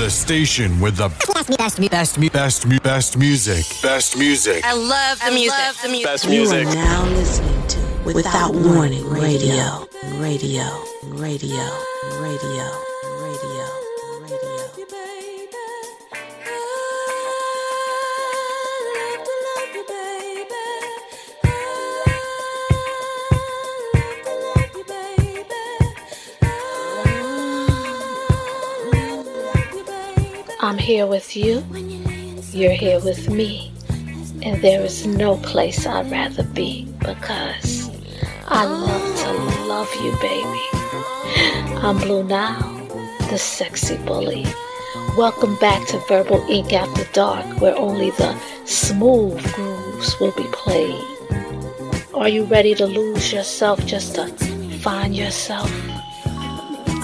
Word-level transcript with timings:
The 0.00 0.08
station 0.08 0.80
with 0.80 0.96
the 0.96 1.10
best, 1.34 1.58
best, 1.58 1.90
best, 1.90 2.32
best, 2.32 2.82
best 2.82 3.18
music. 3.18 3.66
Best 3.82 4.16
music. 4.16 4.64
I 4.64 4.72
love 4.72 5.20
the 5.20 5.30
music. 5.30 5.58
Love 5.58 5.82
the 5.82 5.88
music. 5.90 6.06
Best 6.06 6.24
You 6.24 6.30
music. 6.30 6.66
are 6.68 6.74
now 6.74 7.04
listening 7.04 7.68
to 7.68 7.78
Without 8.14 8.54
Warning 8.54 9.06
Radio. 9.06 9.86
Radio. 10.14 10.64
Radio. 10.64 10.84
Radio. 11.02 11.68
Radio. 12.18 12.89
Here 30.90 31.06
with 31.06 31.36
you, 31.36 31.64
you're 32.50 32.72
here 32.72 32.98
with 32.98 33.30
me, 33.30 33.72
and 34.42 34.60
there 34.60 34.82
is 34.82 35.06
no 35.06 35.36
place 35.36 35.86
I'd 35.86 36.10
rather 36.10 36.42
be 36.42 36.92
because 36.98 37.88
I 38.48 38.64
love 38.64 39.18
to 39.20 39.32
love 39.68 39.88
you, 40.02 40.10
baby. 40.20 41.76
I'm 41.86 41.96
Blue 41.98 42.24
Nile, 42.24 42.88
the 43.30 43.38
sexy 43.38 43.98
bully. 43.98 44.44
Welcome 45.16 45.56
back 45.60 45.86
to 45.90 45.98
Verbal 46.08 46.44
Ink 46.48 46.72
After 46.72 47.04
Dark, 47.12 47.60
where 47.60 47.78
only 47.78 48.10
the 48.10 48.36
smooth 48.64 49.40
grooves 49.52 50.18
will 50.18 50.32
be 50.32 50.48
played. 50.50 51.04
Are 52.14 52.28
you 52.28 52.46
ready 52.46 52.74
to 52.74 52.86
lose 52.86 53.32
yourself 53.32 53.86
just 53.86 54.16
to 54.16 54.26
find 54.80 55.14
yourself? 55.14 55.70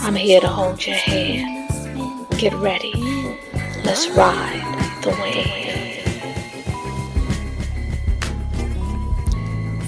I'm 0.02 0.16
here 0.16 0.41
to 0.41 0.48
hold 0.48 0.84
your 0.84 0.96
hand. 0.96 1.70
Get 2.36 2.52
ready. 2.55 3.05
Let's 3.86 4.08
ride 4.08 4.98
the 5.00 5.10
wave. 5.22 6.02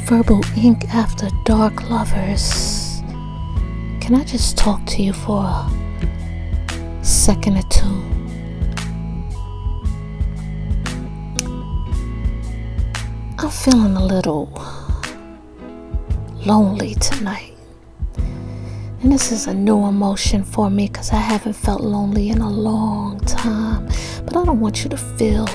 Verbal 0.06 0.40
ink 0.56 0.84
after 0.94 1.28
dark 1.44 1.90
lovers. 1.90 3.02
Can 4.00 4.14
I 4.14 4.22
just 4.22 4.56
talk 4.56 4.86
to 4.86 5.02
you 5.02 5.12
for 5.12 5.42
a 5.42 5.68
second 7.02 7.56
or 7.56 7.62
two? 7.62 8.02
I'm 13.40 13.50
feeling 13.50 13.96
a 13.96 14.04
little 14.04 14.48
lonely 16.46 16.94
tonight. 16.94 17.57
And 19.00 19.12
this 19.12 19.30
is 19.30 19.46
a 19.46 19.54
new 19.54 19.86
emotion 19.86 20.42
for 20.42 20.70
me 20.70 20.88
because 20.88 21.12
I 21.12 21.16
haven't 21.16 21.52
felt 21.52 21.80
lonely 21.80 22.30
in 22.30 22.40
a 22.40 22.50
long 22.50 23.20
time. 23.20 23.86
But 24.24 24.36
I 24.36 24.44
don't 24.44 24.58
want 24.58 24.82
you 24.82 24.90
to 24.90 24.96
feel 24.96 25.46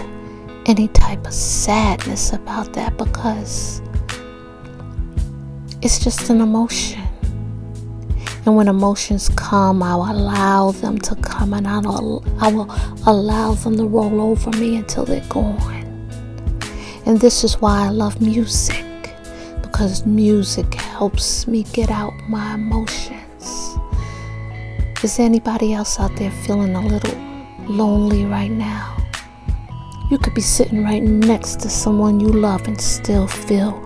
any 0.65 0.87
type 0.87 1.27
of 1.27 1.33
sadness 1.33 2.31
about 2.31 2.71
that 2.73 2.97
because 2.97 3.81
it's 5.81 5.99
just 5.99 6.29
an 6.29 6.39
emotion. 6.39 7.01
And 8.45 8.55
when 8.55 8.69
emotions 8.69 9.29
come, 9.35 9.83
I'll 9.83 10.09
allow 10.09 10.71
them 10.71 10.97
to 10.99 11.15
come 11.15 11.53
and 11.53 11.67
I'll, 11.67 12.23
I 12.39 12.49
will 12.49 12.73
allow 13.05 13.55
them 13.55 13.75
to 13.75 13.85
roll 13.85 14.21
over 14.21 14.51
me 14.51 14.77
until 14.77 15.03
they're 15.03 15.27
gone. 15.27 15.83
And 17.05 17.19
this 17.19 17.43
is 17.43 17.59
why 17.59 17.87
I 17.87 17.89
love 17.89 18.21
music 18.21 18.85
because 19.61 20.05
music 20.05 20.73
helps 20.75 21.45
me 21.45 21.63
get 21.73 21.89
out 21.91 22.13
my 22.29 22.53
emotions. 22.53 23.22
Is 25.03 25.19
anybody 25.19 25.73
else 25.73 25.99
out 25.99 26.15
there 26.15 26.31
feeling 26.31 26.75
a 26.75 26.81
little 26.81 27.19
lonely 27.67 28.23
right 28.23 28.49
now? 28.49 28.95
You 30.09 30.17
could 30.17 30.33
be 30.33 30.39
sitting 30.39 30.81
right 30.81 31.03
next 31.03 31.59
to 31.59 31.69
someone 31.69 32.21
you 32.21 32.29
love 32.29 32.65
and 32.69 32.79
still 32.79 33.27
feel 33.27 33.81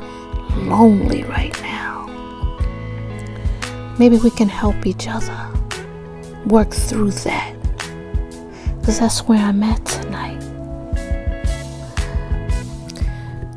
lonely 0.58 1.24
right 1.24 1.60
now. 1.64 2.06
Maybe 3.98 4.18
we 4.18 4.30
can 4.30 4.48
help 4.48 4.86
each 4.86 5.08
other 5.08 5.36
work 6.46 6.72
through 6.72 7.10
that. 7.26 7.56
Because 8.80 9.00
that's 9.00 9.22
where 9.22 9.40
I'm 9.40 9.64
at 9.64 9.84
tonight. 9.88 10.42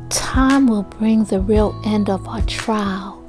Time 0.09 0.65
will 0.65 0.81
bring 0.97 1.25
the 1.25 1.41
real 1.41 1.79
end 1.85 2.09
of 2.09 2.27
our 2.27 2.41
trial. 2.41 3.19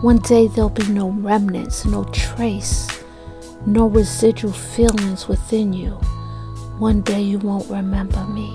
One 0.00 0.18
day 0.18 0.46
there'll 0.46 0.70
be 0.70 0.86
no 0.86 1.10
remnants, 1.10 1.84
no 1.84 2.04
trace, 2.04 2.93
no 3.66 3.86
residual 3.86 4.52
feelings 4.52 5.26
within 5.28 5.72
you. 5.72 5.92
One 6.78 7.00
day 7.02 7.22
you 7.22 7.38
won't 7.38 7.70
remember 7.70 8.24
me. 8.26 8.54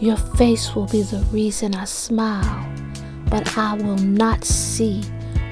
Your 0.00 0.16
face 0.16 0.74
will 0.74 0.86
be 0.86 1.02
the 1.02 1.24
reason 1.32 1.74
I 1.74 1.84
smile, 1.84 2.68
but 3.28 3.56
I 3.58 3.74
will 3.74 3.98
not 3.98 4.44
see 4.44 5.02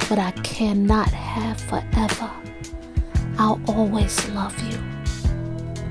what 0.09 0.19
I 0.19 0.31
cannot 0.42 1.09
have 1.09 1.60
forever. 1.60 2.31
I'll 3.38 3.60
always 3.69 4.28
love 4.31 4.56
you, 4.72 4.78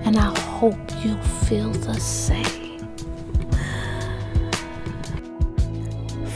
and 0.03 0.17
I 0.17 0.37
hope 0.39 0.79
you 1.03 1.17
feel 1.47 1.71
the 1.71 1.99
same. 1.99 2.87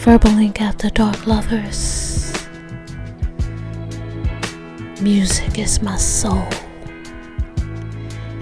Verbal 0.04 0.38
Ink 0.38 0.62
After 0.62 0.90
Dark 0.90 1.26
Lovers. 1.26 2.19
Music 5.02 5.58
is 5.58 5.82
my 5.82 5.96
soul. 5.96 6.46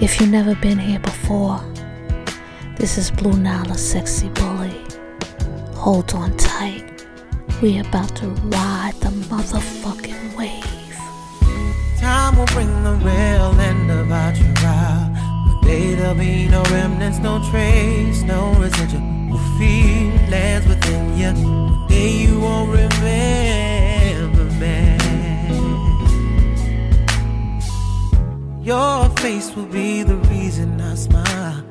If 0.02 0.20
you've 0.20 0.32
never 0.32 0.56
been 0.56 0.80
here 0.80 0.98
before, 0.98 1.60
this 2.78 2.98
is 2.98 3.12
Blue 3.12 3.38
Nile, 3.38 3.76
sexy 3.76 4.30
bully. 4.30 4.84
Hold 5.76 6.16
on 6.16 6.36
tight. 6.38 7.06
We 7.62 7.78
about 7.78 8.16
to 8.16 8.30
ride 8.30 8.96
the 9.02 9.10
motherfucking 9.30 10.36
wave. 10.36 10.98
Time 12.00 12.36
will 12.36 12.48
bring 12.48 12.72
the 12.84 12.94
real 13.06 13.60
end 13.60 13.92
of 13.92 14.12
our 14.12 14.34
trial. 14.34 15.12
One 15.54 15.62
day 15.62 15.94
there'll 15.94 16.16
be 16.16 16.48
no 16.48 16.64
remnants, 16.72 17.20
no 17.20 17.40
trace, 17.52 18.24
no 18.24 18.54
residual 18.54 19.38
feelings 19.60 20.68
within 20.68 21.18
you. 21.20 21.34
One 21.34 21.88
day 21.88 22.12
you 22.24 22.40
won't 22.40 22.72
remember 22.72 24.46
me. 24.60 24.87
Your 28.68 29.08
face 29.20 29.56
will 29.56 29.66
be 29.68 30.04
the 30.04 30.18
reason 30.28 30.82
I 30.82 30.96
smile, 30.96 31.64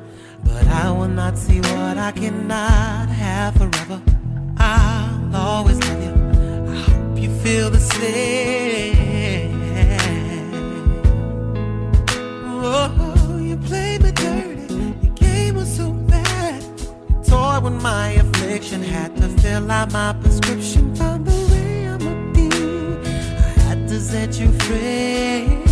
but 0.43 0.65
I 0.65 0.89
will 0.89 1.07
not 1.07 1.37
see 1.37 1.59
what 1.59 1.95
I 1.95 2.11
cannot 2.11 3.07
have 3.09 3.53
forever. 3.53 4.01
I'll 4.57 5.35
always 5.35 5.77
love 5.87 6.03
you. 6.03 6.71
I 6.71 6.75
hope 6.89 7.19
you 7.19 7.29
feel 7.41 7.69
the 7.69 7.79
same. 7.79 9.61
Oh, 12.47 13.37
you 13.43 13.57
played 13.57 14.01
me 14.01 14.11
dirty. 14.13 14.73
Your 15.03 15.13
game 15.13 15.53
was 15.53 15.77
so 15.77 15.91
bad. 15.91 16.63
You 17.09 17.23
toyed 17.23 17.63
with 17.63 17.79
my 17.79 18.13
affliction. 18.13 18.81
Had 18.81 19.15
to 19.17 19.29
fill 19.39 19.69
out 19.69 19.93
my 19.93 20.13
prescription. 20.13 20.95
Found 20.95 21.27
the 21.27 21.37
remedy. 21.53 22.49
I 23.05 23.59
had 23.67 23.87
to 23.87 23.99
set 23.99 24.39
you 24.39 24.51
free. 24.65 25.66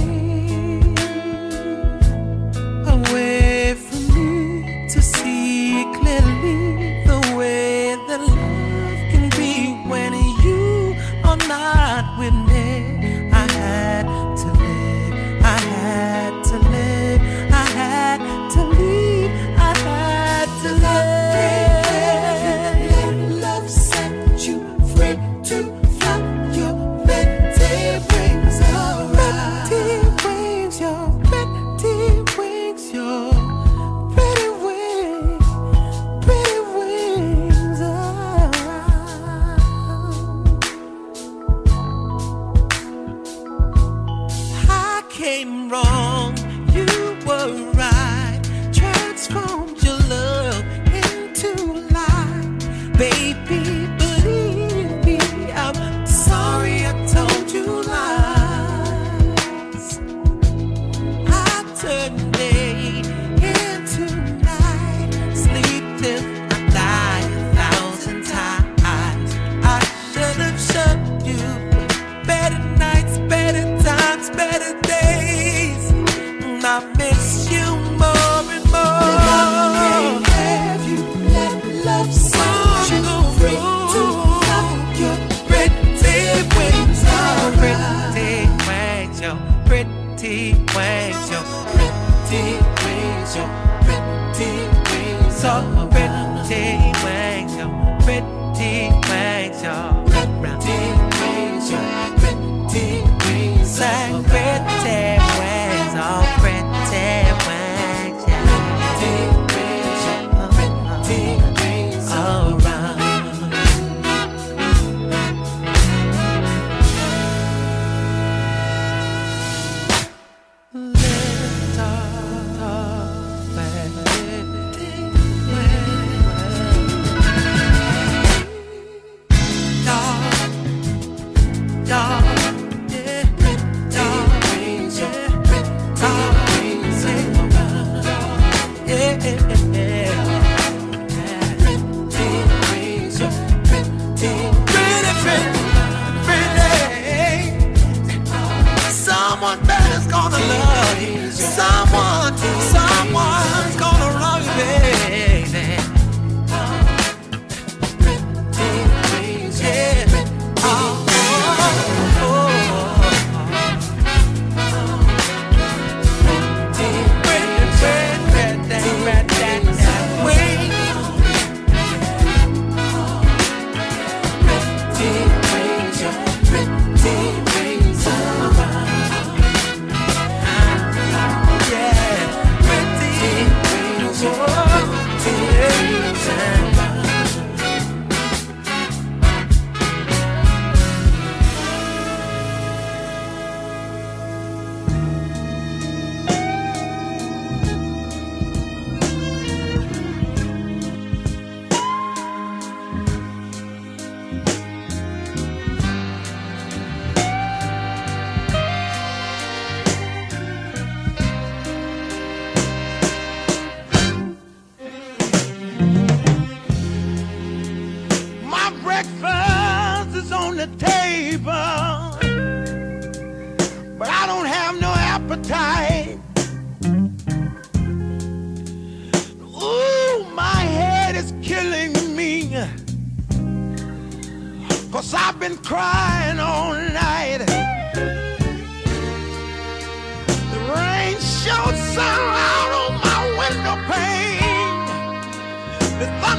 Away 2.95 3.73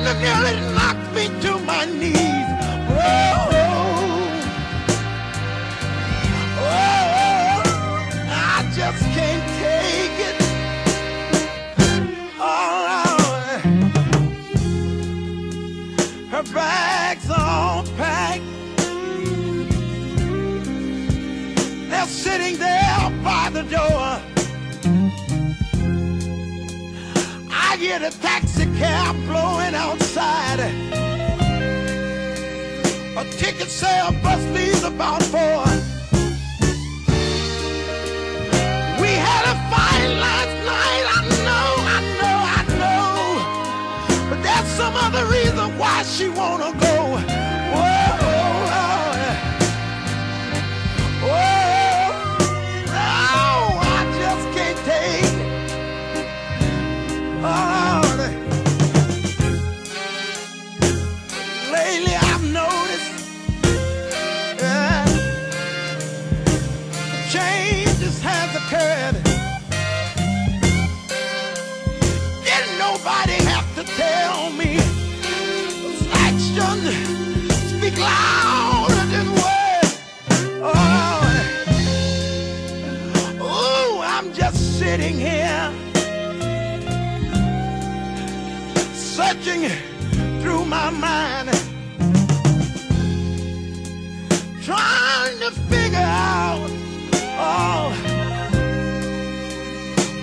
The 0.06 0.12
thunder 0.12 0.24
nearly 0.24 0.54
knocked 0.72 1.12
me 1.16 1.24
to 1.40 1.58
my 1.66 1.84
knees. 1.84 2.48
Whoa. 2.94 3.50
Oh, 6.60 7.62
I 8.30 8.70
just 8.72 9.02
can't 9.16 9.46
take 9.58 10.18
it. 10.28 10.36
Oh, 12.38 13.60
Her 16.30 16.44
bag's 16.54 17.28
all 17.28 17.82
packed. 17.96 18.44
They're 21.90 22.06
sitting 22.06 22.58
there 22.58 23.10
by 23.24 23.50
the 23.52 23.62
door. 23.64 24.20
I 27.50 27.76
hear 27.78 27.98
the 27.98 28.10
taxi 28.22 28.66
cab 28.78 29.05
ticket 33.32 33.68
sale 33.68 34.12
bus 34.22 34.42
leaves 34.54 34.84
about 34.84 35.22
four. 35.22 35.64
We 39.00 39.12
had 39.28 39.44
a 39.52 39.56
fight 39.70 40.10
last 40.26 40.54
night. 40.72 41.04
I 41.16 41.20
know, 41.46 41.68
I 41.96 42.00
know, 42.20 42.38
I 42.58 42.62
know. 42.80 44.28
But 44.30 44.42
there's 44.42 44.68
some 44.80 44.94
other 44.94 45.24
reason 45.26 45.78
why 45.78 46.02
she 46.02 46.28
wanna 46.28 46.72
go. 46.80 46.85
Sitting 84.96 85.18
here. 85.18 85.72
searching 88.94 89.68
through 90.40 90.64
my 90.64 90.88
mind, 90.90 91.48
trying 94.62 95.38
to 95.38 95.50
figure 95.70 95.98
out 95.98 96.68
oh, 97.38 97.92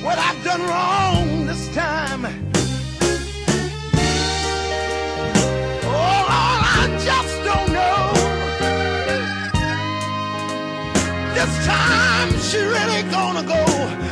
what 0.03 0.17
I've 0.17 0.43
done 0.43 0.61
wrong 0.61 1.45
this 1.45 1.67
time. 1.75 2.25
Oh, 5.85 6.25
I 6.29 6.83
just 7.09 7.35
don't 7.49 7.69
know. 7.79 8.03
This 11.37 11.53
time 11.65 12.29
she 12.47 12.57
really 12.57 13.03
gonna 13.11 13.43
go, 13.43 14.02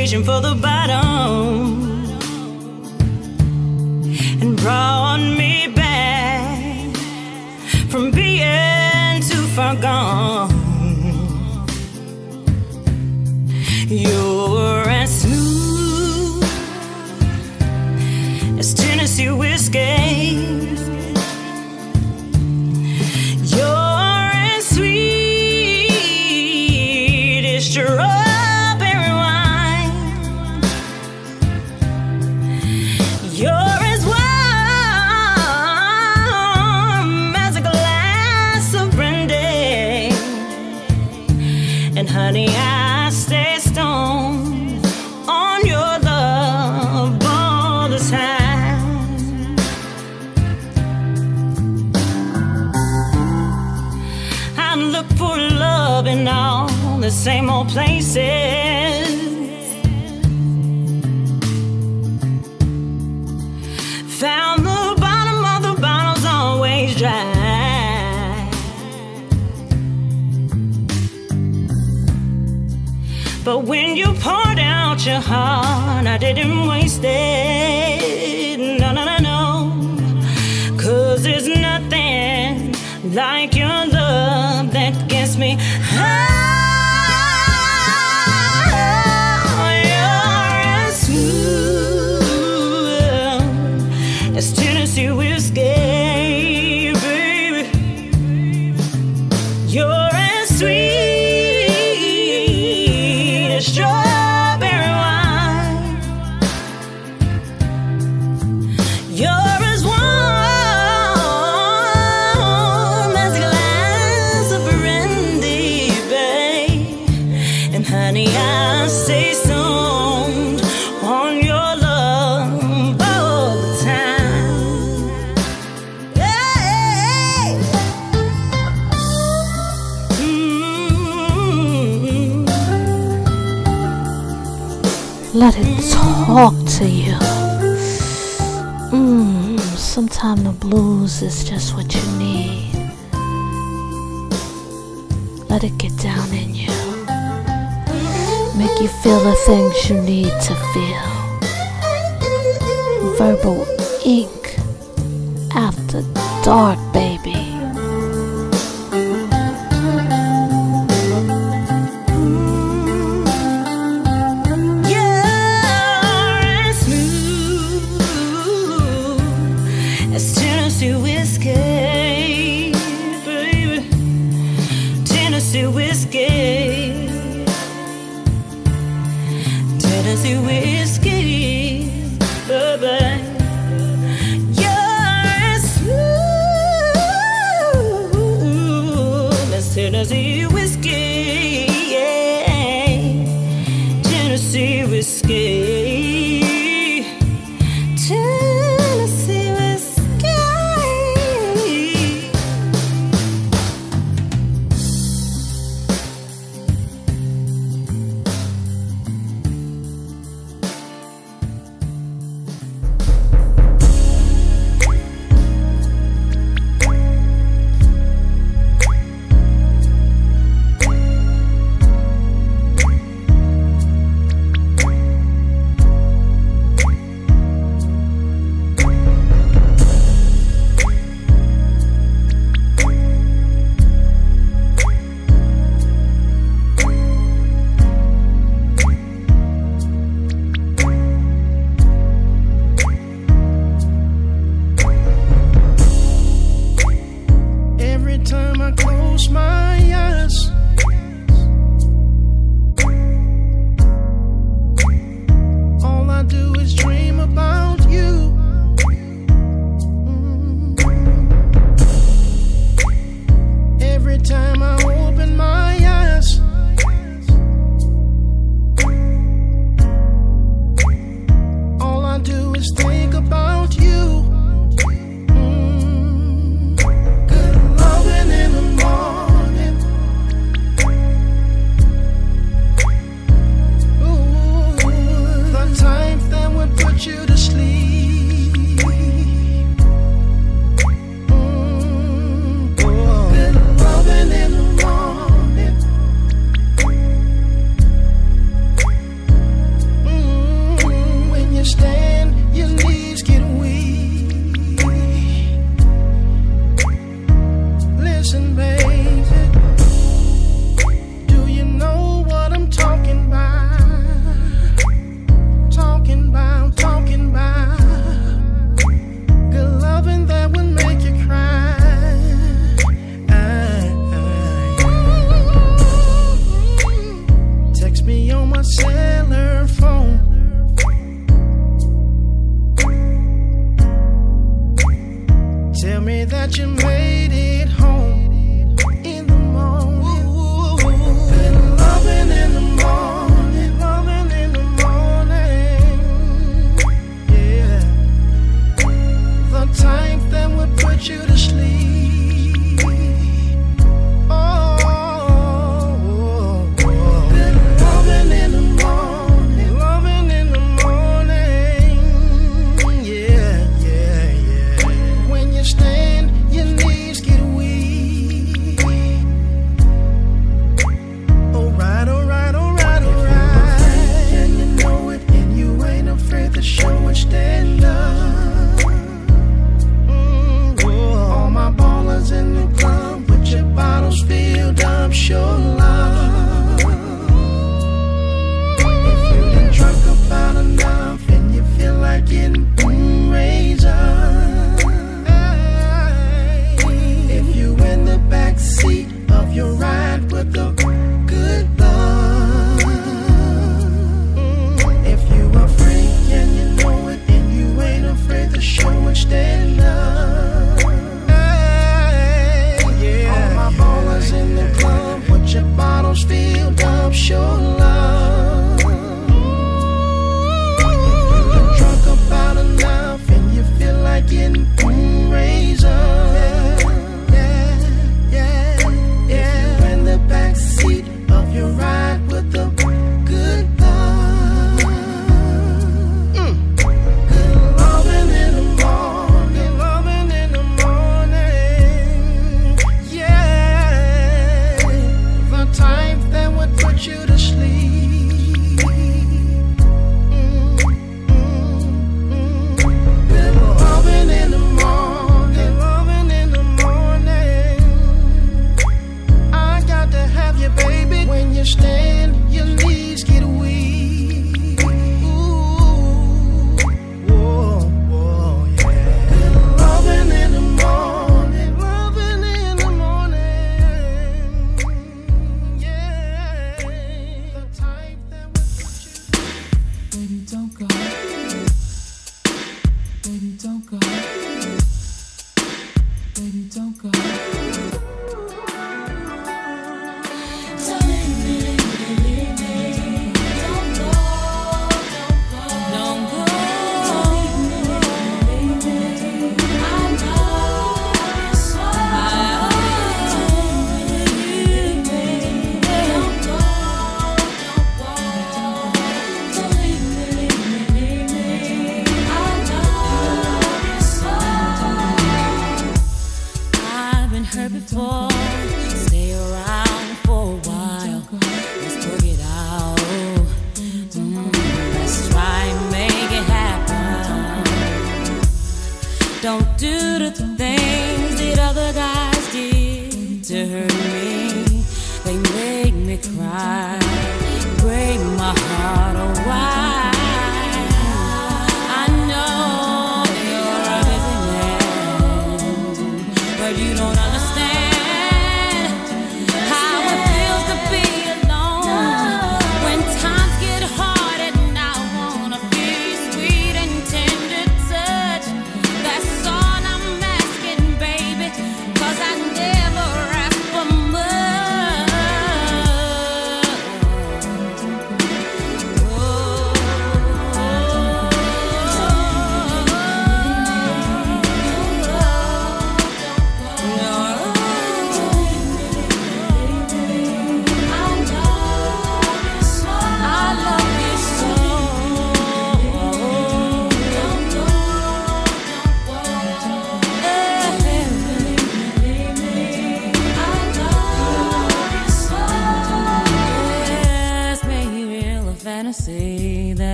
reaching 0.00 0.24
for 0.24 0.40
the 0.40 0.54
bottom. 0.54 1.39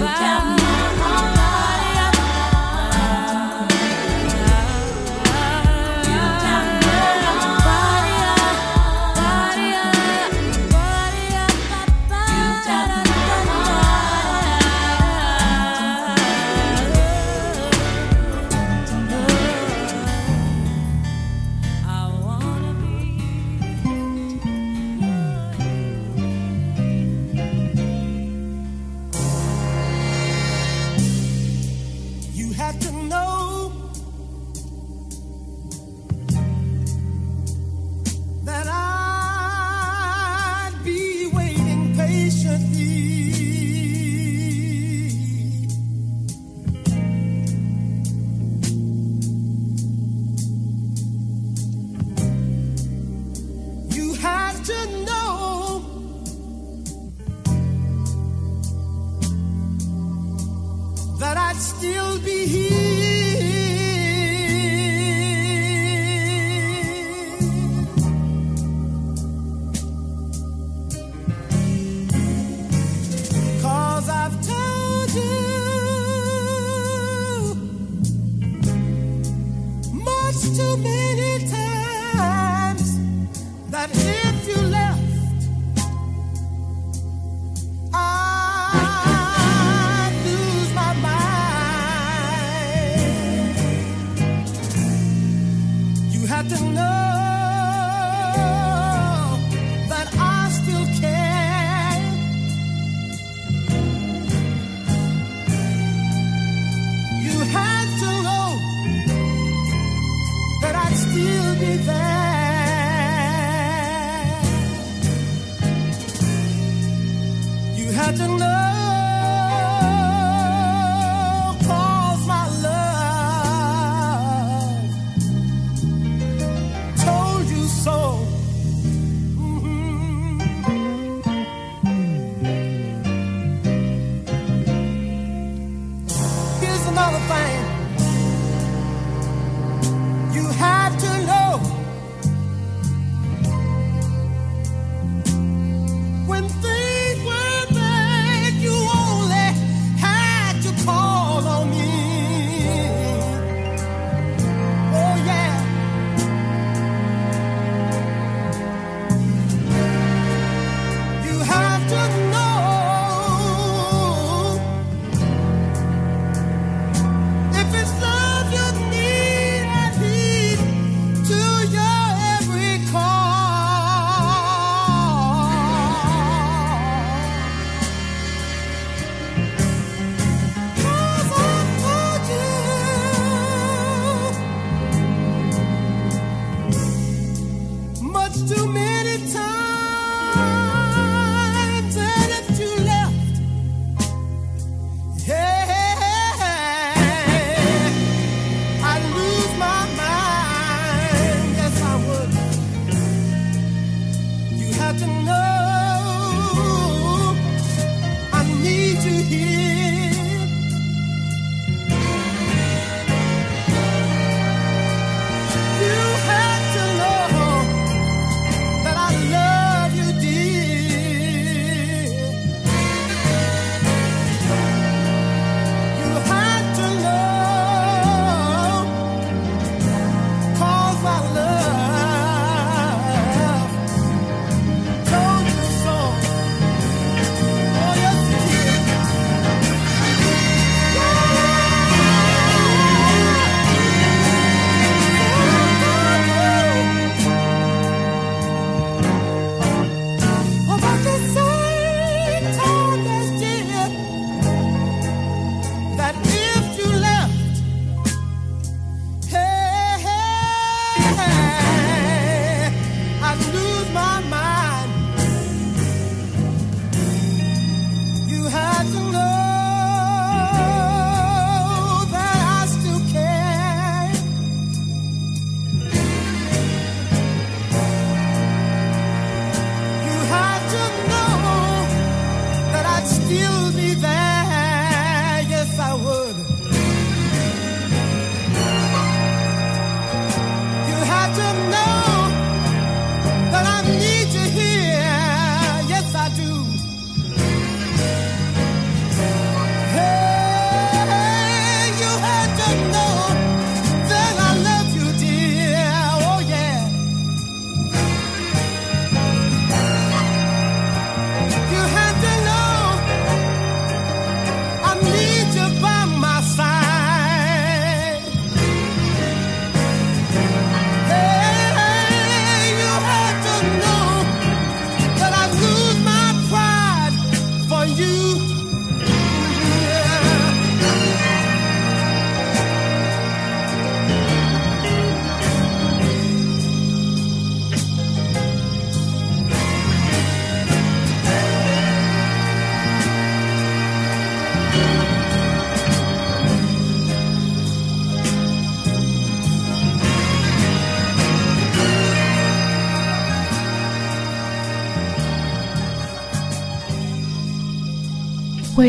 When 0.00 0.23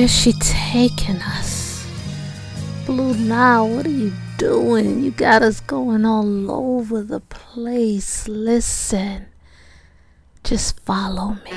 Where's 0.06 0.22
she 0.22 0.34
taking 0.34 1.20
us? 1.20 1.88
Blue 2.86 3.16
Nile, 3.16 3.68
what 3.68 3.88
are 3.88 3.90
you 3.90 4.14
doing? 4.38 5.04
You 5.04 5.10
got 5.10 5.42
us 5.42 5.62
going 5.62 6.06
all 6.06 6.52
over 6.52 7.02
the 7.02 7.22
place. 7.22 8.28
Listen, 8.28 9.26
just 10.44 10.80
follow 10.82 11.40
me. 11.44 11.52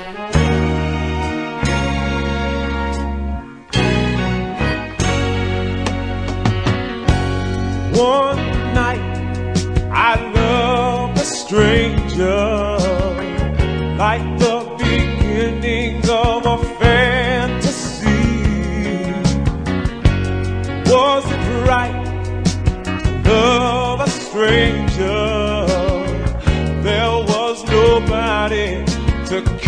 One 8.01 8.39
night 8.73 9.59
I 9.93 10.33
loved 10.33 11.19
a 11.19 11.25
stranger 11.27 12.48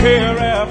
care 0.03 0.70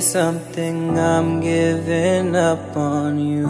say 0.00 0.12
something, 0.12 0.98
I'm 0.98 1.40
giving 1.40 2.36
up 2.36 2.76
on 2.76 3.18
you. 3.18 3.46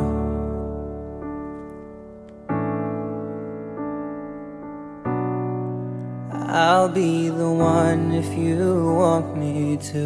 I'll 6.49 6.89
be 6.89 7.29
the 7.29 7.51
one 7.51 8.13
if 8.13 8.31
you 8.37 8.95
want 8.95 9.37
me 9.37 9.77
to. 9.93 10.05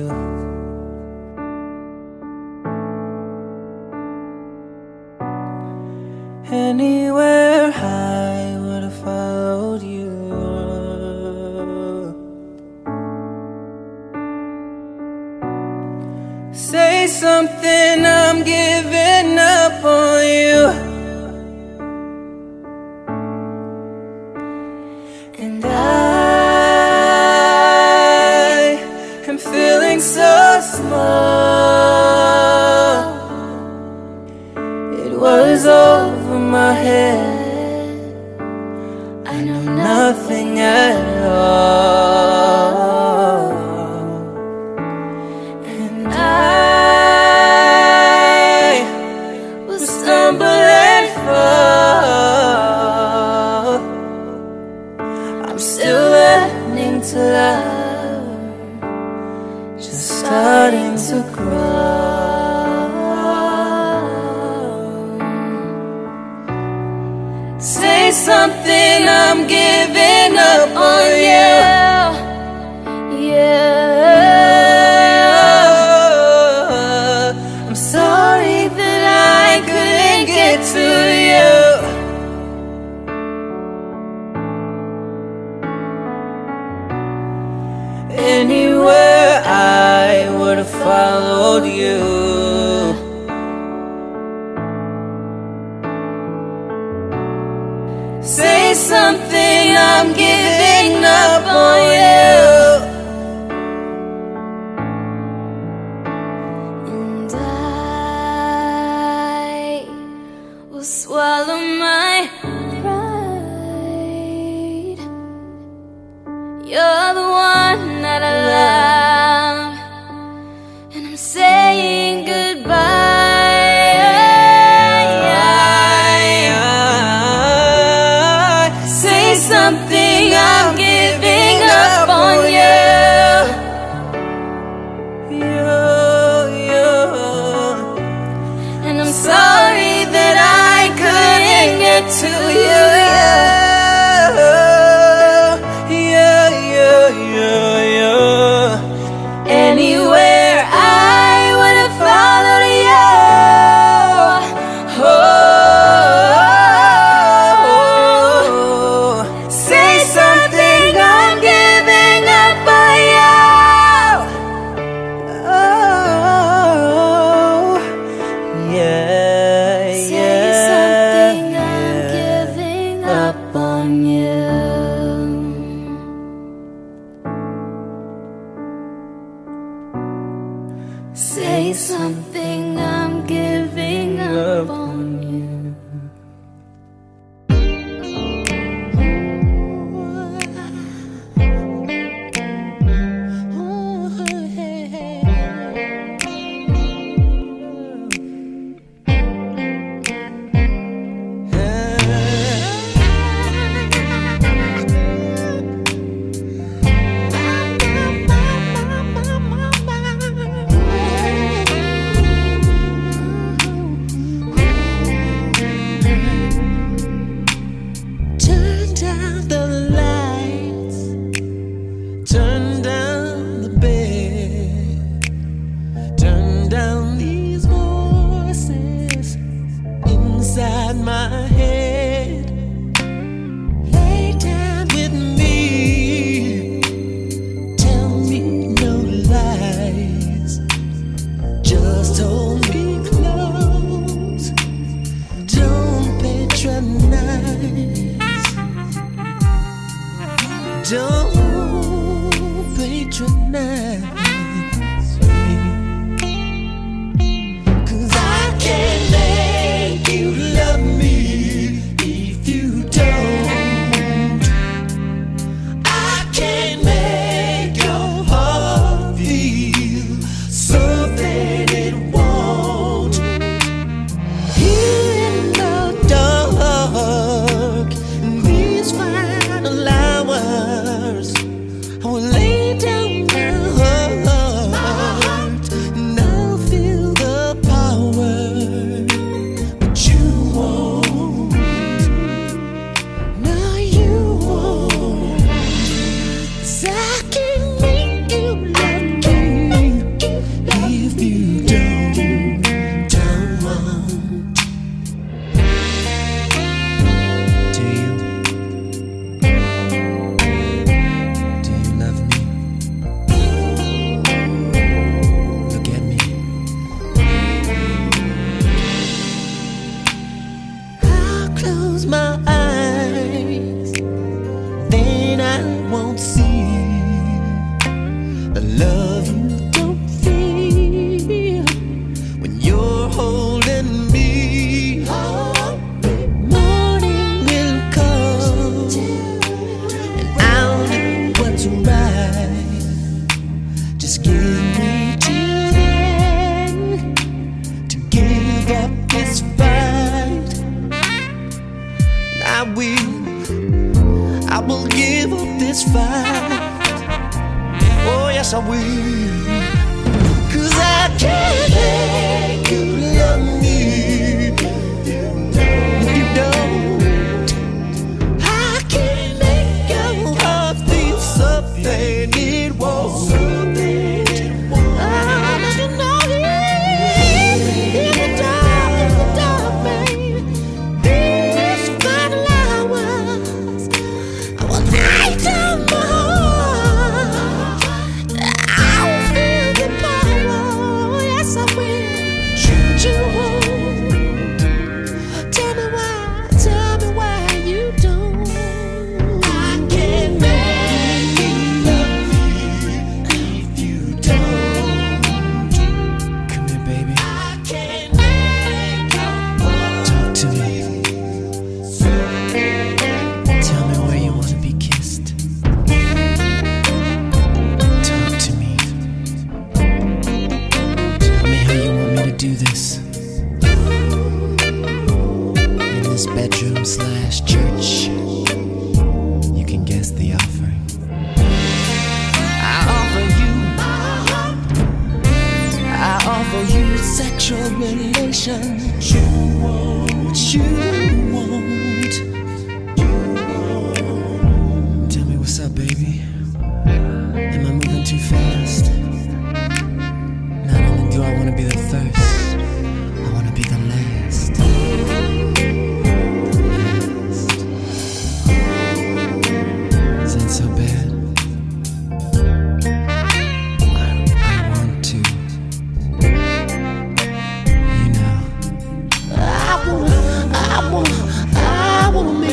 Anywhere 6.50 7.72
I 7.72 8.01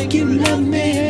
make 0.10 0.16
you 0.16 0.26
love 0.26 0.62
me. 0.62 1.09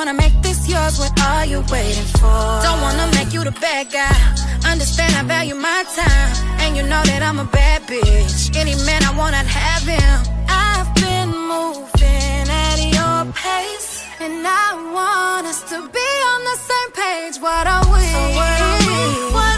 wanna 0.00 0.14
make 0.14 0.32
this 0.40 0.66
yours, 0.66 0.98
what 0.98 1.12
are 1.28 1.44
you 1.44 1.60
waiting 1.70 2.08
for? 2.16 2.40
Don't 2.64 2.80
wanna 2.80 3.06
make 3.18 3.34
you 3.34 3.44
the 3.44 3.52
bad 3.60 3.84
guy. 3.92 4.16
Understand 4.64 5.12
I 5.14 5.22
value 5.24 5.54
my 5.54 5.84
time. 5.94 6.30
And 6.62 6.74
you 6.74 6.82
know 6.84 7.02
that 7.10 7.22
I'm 7.22 7.38
a 7.38 7.44
bad 7.44 7.82
bitch. 7.82 8.56
Any 8.56 8.74
man 8.86 9.04
I 9.04 9.12
want, 9.20 9.34
I'd 9.40 9.44
have 9.44 9.84
him. 9.96 10.16
I've 10.48 10.90
been 11.04 11.30
moving 11.52 12.46
at 12.64 12.78
your 12.96 13.18
pace. 13.44 13.90
And 14.24 14.46
I 14.46 14.68
want 14.96 15.46
us 15.52 15.60
to 15.70 15.76
be 15.96 16.10
on 16.32 16.40
the 16.50 16.56
same 16.68 16.90
page. 17.02 17.36
What 17.46 17.64
are 17.74 17.84
we? 17.92 18.04
So 18.16 18.22
what 18.40 18.58
are 18.68 18.80
we? 18.88 19.00
What 19.36 19.49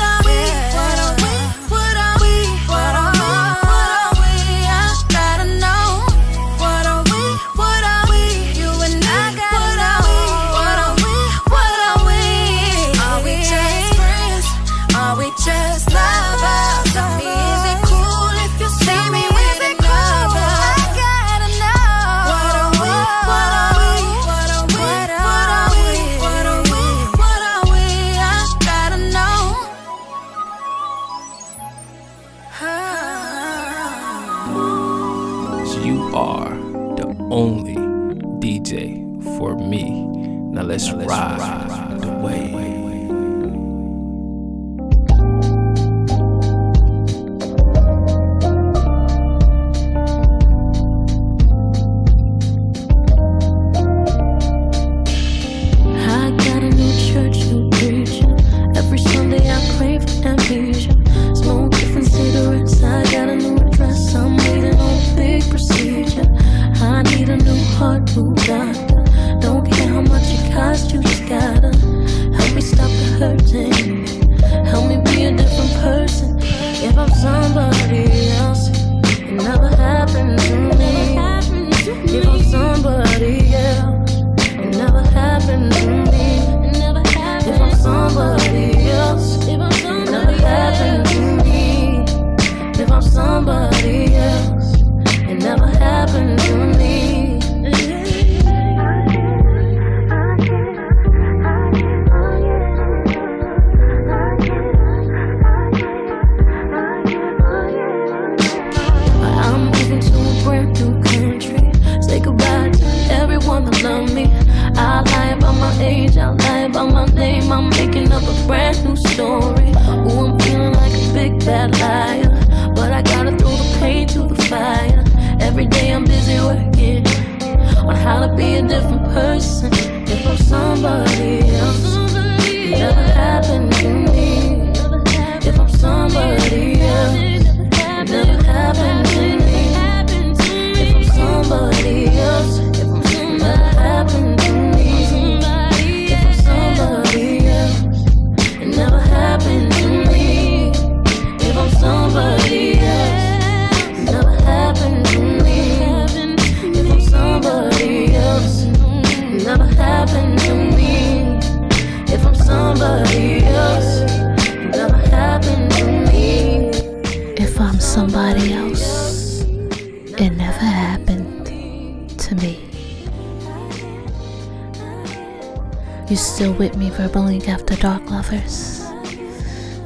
bubbling 176.96 177.46
after 177.48 177.74
dark 177.76 178.10
lovers. 178.10 178.84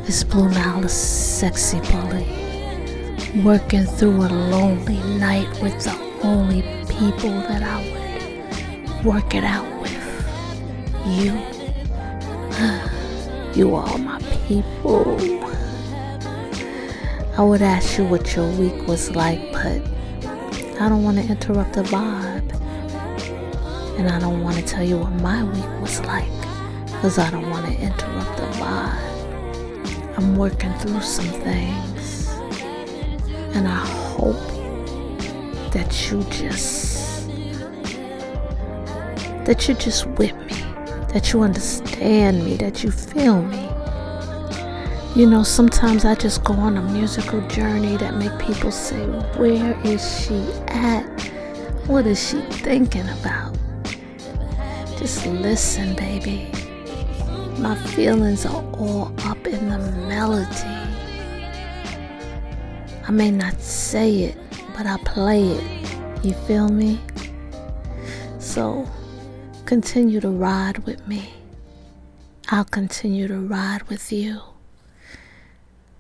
This 0.07 0.24
Blue 0.24 0.48
Nile, 0.48 0.88
sexy 0.88 1.78
bully, 1.80 2.26
working 3.44 3.84
through 3.84 4.22
a 4.22 4.28
lonely 4.28 4.98
night 5.18 5.48
with 5.62 5.78
the 5.84 5.96
only 6.24 6.62
people 6.88 7.30
that 7.30 7.62
I 7.62 7.78
would 7.92 9.04
work 9.04 9.34
it 9.34 9.44
out 9.44 9.66
with. 9.80 9.92
You, 11.07 11.32
you 13.54 13.74
are 13.76 13.98
my 13.98 14.20
people. 14.48 15.16
I 17.38 17.42
would 17.42 17.62
ask 17.62 17.98
you 17.98 18.04
what 18.04 18.34
your 18.34 18.50
week 18.52 18.86
was 18.88 19.14
like, 19.14 19.52
but 19.52 19.80
I 20.80 20.88
don't 20.88 21.04
want 21.04 21.18
to 21.18 21.24
interrupt 21.24 21.74
the 21.74 21.82
vibe. 21.84 22.52
And 23.96 24.09
I 24.09 24.18
don't 24.18 24.42
want 24.42 24.57
to 24.57 24.62
tell 24.62 24.82
you 24.82 24.98
what 24.98 25.12
my 25.12 25.44
week 25.44 25.80
was 25.80 26.00
like 26.00 26.36
because 26.97 27.18
I 27.18 27.30
don't 27.30 27.51
want 27.51 27.66
to 27.66 27.72
interrupt 27.72 28.36
the 28.38 28.42
vibe. 28.59 30.16
I'm 30.16 30.34
working 30.34 30.72
through 30.78 31.03
some 31.03 31.26
things. 31.26 32.28
And 33.55 33.68
I 33.68 33.84
hope 34.14 34.36
that 35.72 36.11
you 36.11 36.22
just, 36.30 37.28
that 39.44 39.68
you 39.68 39.74
just 39.74 40.07
with 40.07 40.34
me, 40.36 40.57
that 41.12 41.34
you 41.34 41.42
understand 41.42 42.42
me, 42.42 42.57
that 42.57 42.82
you 42.82 42.90
feel 42.90 43.42
me. 43.42 43.68
You 45.14 45.26
know, 45.26 45.42
sometimes 45.42 46.07
I 46.07 46.14
just 46.14 46.44
go 46.44 46.55
on 46.55 46.78
a 46.78 46.82
musical 46.82 47.47
journey 47.49 47.99
that 47.99 48.14
make 48.16 48.38
people 48.38 48.72
say, 48.72 49.05
where 49.36 49.78
is 49.84 50.24
she 50.24 50.40
at? 50.68 51.05
What 51.86 52.07
is 52.07 52.30
she 52.30 52.40
thinking 52.40 53.09
about? 53.20 53.55
Just 54.99 55.26
listen, 55.26 55.94
baby. 55.94 56.51
My 57.59 57.74
feelings 57.74 58.44
are 58.44 58.62
all 58.74 59.12
up 59.20 59.46
in 59.46 59.70
the 59.70 59.78
melody. 59.78 60.52
I 63.09 63.11
may 63.11 63.30
not 63.30 63.61
say 63.61 64.24
it, 64.24 64.38
but 64.76 64.86
I 64.86 64.98
play 64.98 65.42
it. 65.42 66.24
You 66.24 66.34
feel 66.46 66.68
me? 66.68 67.00
So 68.38 68.86
continue 69.64 70.20
to 70.20 70.28
ride 70.28 70.78
with 70.80 71.07
me. 71.09 71.32
I'll 72.50 72.64
continue 72.64 73.26
to 73.26 73.38
ride 73.38 73.84
with 73.84 74.12
you. 74.12 74.40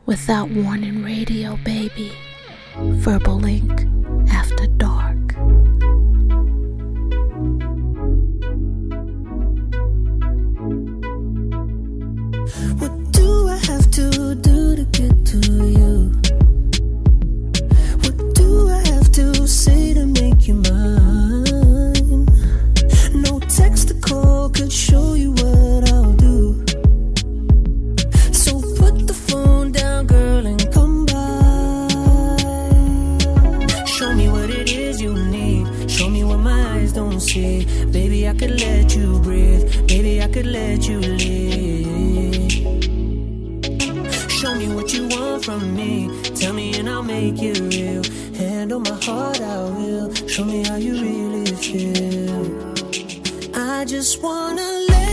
Without 0.04 0.50
Warning 0.50 1.02
Radio, 1.02 1.56
baby. 1.64 2.12
Verbal 2.76 3.44
Ink 3.46 3.86
What 18.02 18.34
do 18.34 18.70
I 18.70 18.82
have 18.88 19.12
to 19.12 19.46
say 19.46 19.92
to 19.94 20.06
make 20.06 20.48
you 20.48 20.54
mine? 20.54 22.26
No 23.12 23.38
text 23.40 23.90
or 23.90 24.00
call 24.00 24.48
could 24.48 24.72
show 24.72 25.14
you 25.14 25.32
what 25.32 25.92
I'll 25.92 26.14
do. 26.14 26.64
So 28.32 28.60
put 28.76 29.06
the 29.06 29.14
phone 29.28 29.72
down, 29.72 30.06
girl, 30.06 30.46
and 30.46 30.72
come 30.72 31.04
by. 31.04 31.14
Show 33.84 34.14
me 34.14 34.28
what 34.30 34.48
it 34.48 34.72
is 34.72 35.02
you 35.02 35.12
need. 35.14 35.90
Show 35.90 36.08
me 36.08 36.24
what 36.24 36.38
my 36.38 36.76
eyes 36.76 36.92
don't 36.94 37.20
see. 37.20 37.66
Baby, 37.92 38.26
I 38.26 38.34
could 38.34 38.58
let 38.58 38.96
you 38.96 39.18
breathe. 39.20 39.86
Baby, 39.86 40.22
I 40.22 40.28
could 40.28 40.46
let 40.46 40.88
you 40.88 41.00
from 45.40 45.74
me. 45.74 46.10
Tell 46.34 46.52
me 46.52 46.74
and 46.78 46.88
I'll 46.88 47.02
make 47.02 47.36
it 47.40 47.58
real. 47.60 48.02
Hand 48.34 48.72
on 48.72 48.82
my 48.82 48.98
heart, 49.04 49.40
I 49.40 49.64
will. 49.64 50.12
Show 50.26 50.44
me 50.44 50.64
how 50.64 50.76
you 50.76 50.94
really 51.00 51.46
feel. 51.46 52.74
I 53.54 53.84
just 53.84 54.22
wanna 54.22 54.68
lay 54.88 55.05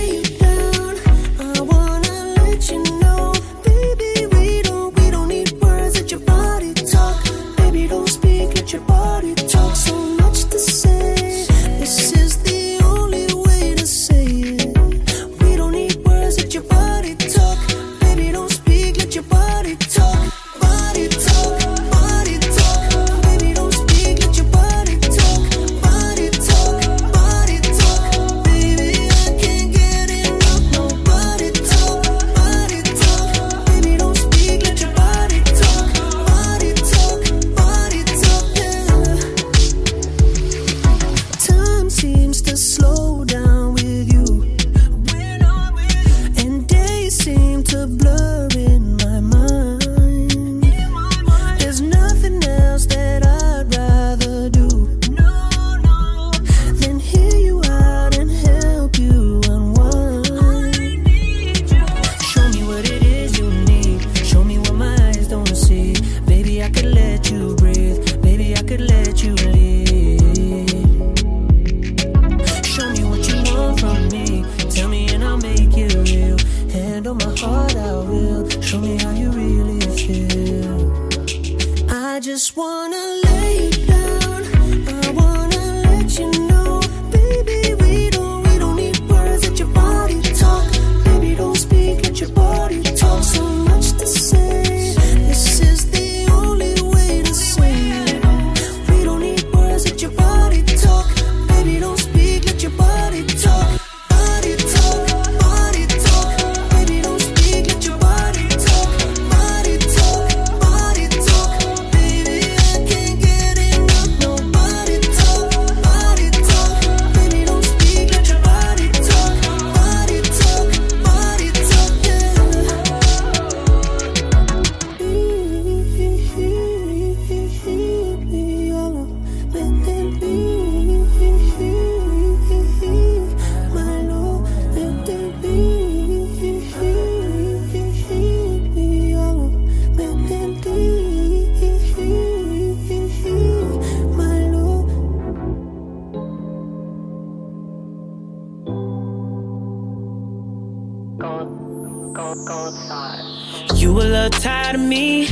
You 152.16 153.89
a 153.89 154.05
little 154.05 154.30
tired 154.30 154.76
of 154.76 154.82
me, 154.82 155.26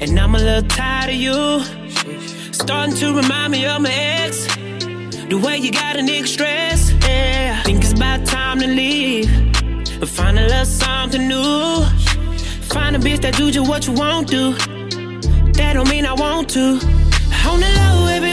and 0.00 0.16
I'm 0.16 0.36
a 0.36 0.38
little 0.38 0.68
tired 0.68 1.10
of 1.10 1.16
you. 1.16 1.60
Starting 2.52 2.94
to 2.96 3.16
remind 3.16 3.50
me 3.50 3.66
of 3.66 3.82
my 3.82 3.90
ex. 3.90 4.46
The 4.46 5.40
way 5.44 5.56
you 5.56 5.72
got 5.72 5.96
a 5.96 5.98
nigga 5.98 6.28
stressed. 6.28 6.92
Yeah, 7.02 7.60
think 7.64 7.82
it's 7.82 7.94
about 7.94 8.24
time 8.26 8.60
to 8.60 8.68
leave. 8.68 9.28
And 9.28 10.08
find 10.08 10.38
a 10.38 10.42
little 10.42 10.64
something 10.66 11.26
new. 11.26 11.84
Find 12.72 12.94
a 12.94 13.00
bitch 13.00 13.20
that 13.22 13.36
do 13.36 13.50
just 13.50 13.68
what 13.68 13.88
you 13.88 13.92
won't 13.94 14.28
do. 14.28 14.52
That 15.54 15.72
don't 15.72 15.88
mean 15.88 16.06
I 16.06 16.12
want 16.12 16.48
to. 16.50 16.78
On 17.48 17.58
the 17.58 17.70
low, 17.76 18.06
everywhere 18.06 18.27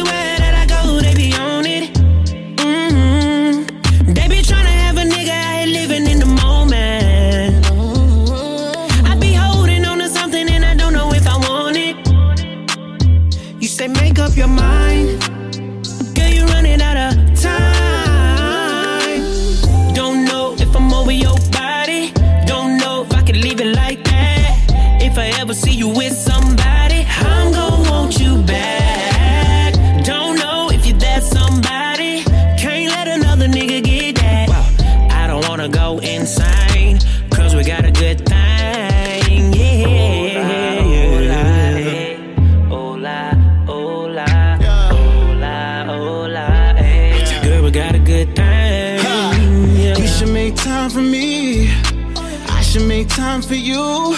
time 53.26 53.42
for 53.42 53.56
you. 53.56 54.16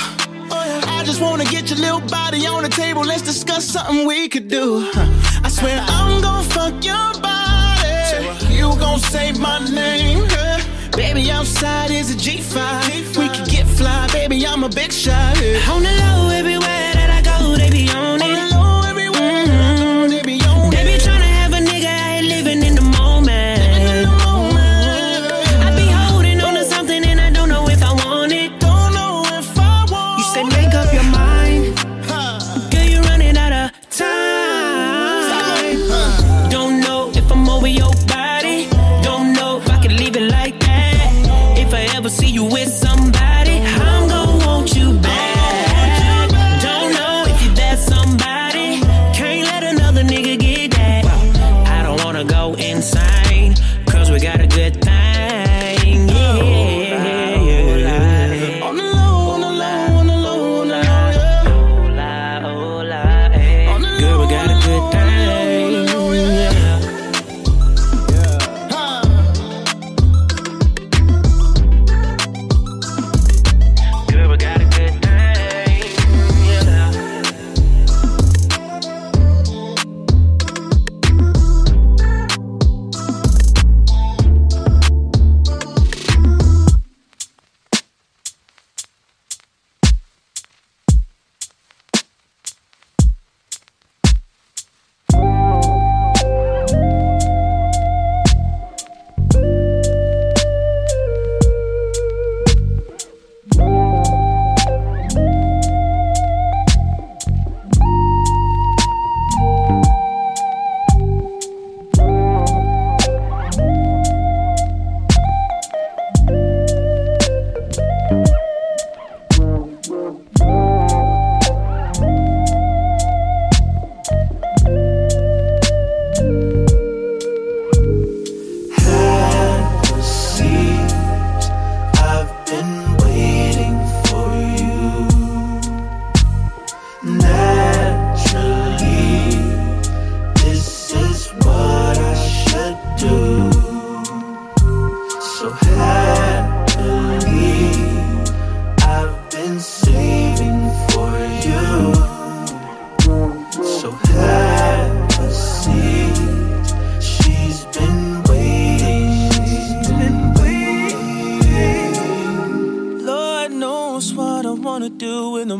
I 0.95 1.01
just 1.05 1.21
wanna 1.21 1.45
get 1.45 1.69
your 1.69 1.79
little 1.79 2.05
body 2.19 2.45
on 2.45 2.63
the 2.63 2.73
table. 2.83 3.03
Let's 3.11 3.21
discuss 3.21 3.63
something 3.75 4.05
we 4.05 4.27
could 4.33 4.47
do. 4.49 4.65
I 5.47 5.49
swear 5.57 5.79
I'm 5.97 6.21
gonna 6.21 6.55
fuck 6.55 6.75
your 6.91 7.09
body. 7.29 8.55
You 8.57 8.67
gon' 8.83 8.99
say 9.13 9.27
my 9.47 9.59
name. 9.83 10.21
Baby, 11.01 11.31
outside 11.37 11.89
is 11.99 12.07
a 12.15 12.17
G5. 12.25 13.17
We 13.19 13.27
could 13.35 13.49
get 13.55 13.65
fly, 13.79 14.07
baby. 14.11 14.45
I'm 14.45 14.63
a 14.63 14.71
big 14.81 14.91
shot. 14.91 15.37
On 15.73 15.81
the 15.87 15.93
low. 16.01 16.36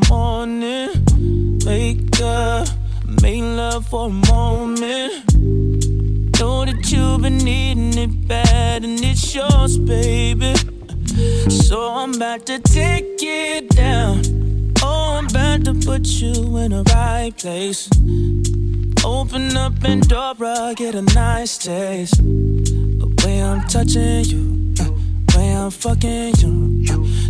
morning. 0.09 0.89
Wake 1.65 2.21
up, 2.21 2.67
make 3.21 3.41
love 3.41 3.87
for 3.87 4.07
a 4.07 4.09
moment. 4.09 5.33
Know 6.39 6.65
that 6.65 6.91
you've 6.91 7.21
been 7.21 7.37
needing 7.37 7.97
it 7.97 8.27
bad 8.27 8.83
and 8.83 8.99
it's 9.03 9.35
yours, 9.35 9.77
baby. 9.77 10.53
So 11.49 11.89
I'm 11.91 12.13
about 12.13 12.45
to 12.45 12.59
take 12.59 13.17
it 13.19 13.69
down. 13.69 14.21
Oh, 14.81 15.17
I'm 15.17 15.27
about 15.27 15.65
to 15.65 15.73
put 15.73 16.07
you 16.07 16.57
in 16.57 16.71
the 16.71 16.83
right 16.93 17.35
place. 17.37 17.89
Open 19.03 19.57
up 19.57 19.79
Pandora, 19.79 20.73
get 20.75 20.95
a 20.95 21.01
nice 21.01 21.57
taste. 21.57 22.17
The 22.17 23.23
way 23.23 23.41
I'm 23.41 23.61
touching 23.67 24.25
you, 24.25 24.73
the 24.75 24.91
way 25.35 25.55
I'm 25.55 25.71
fucking 25.71 26.35
you, 26.37 26.85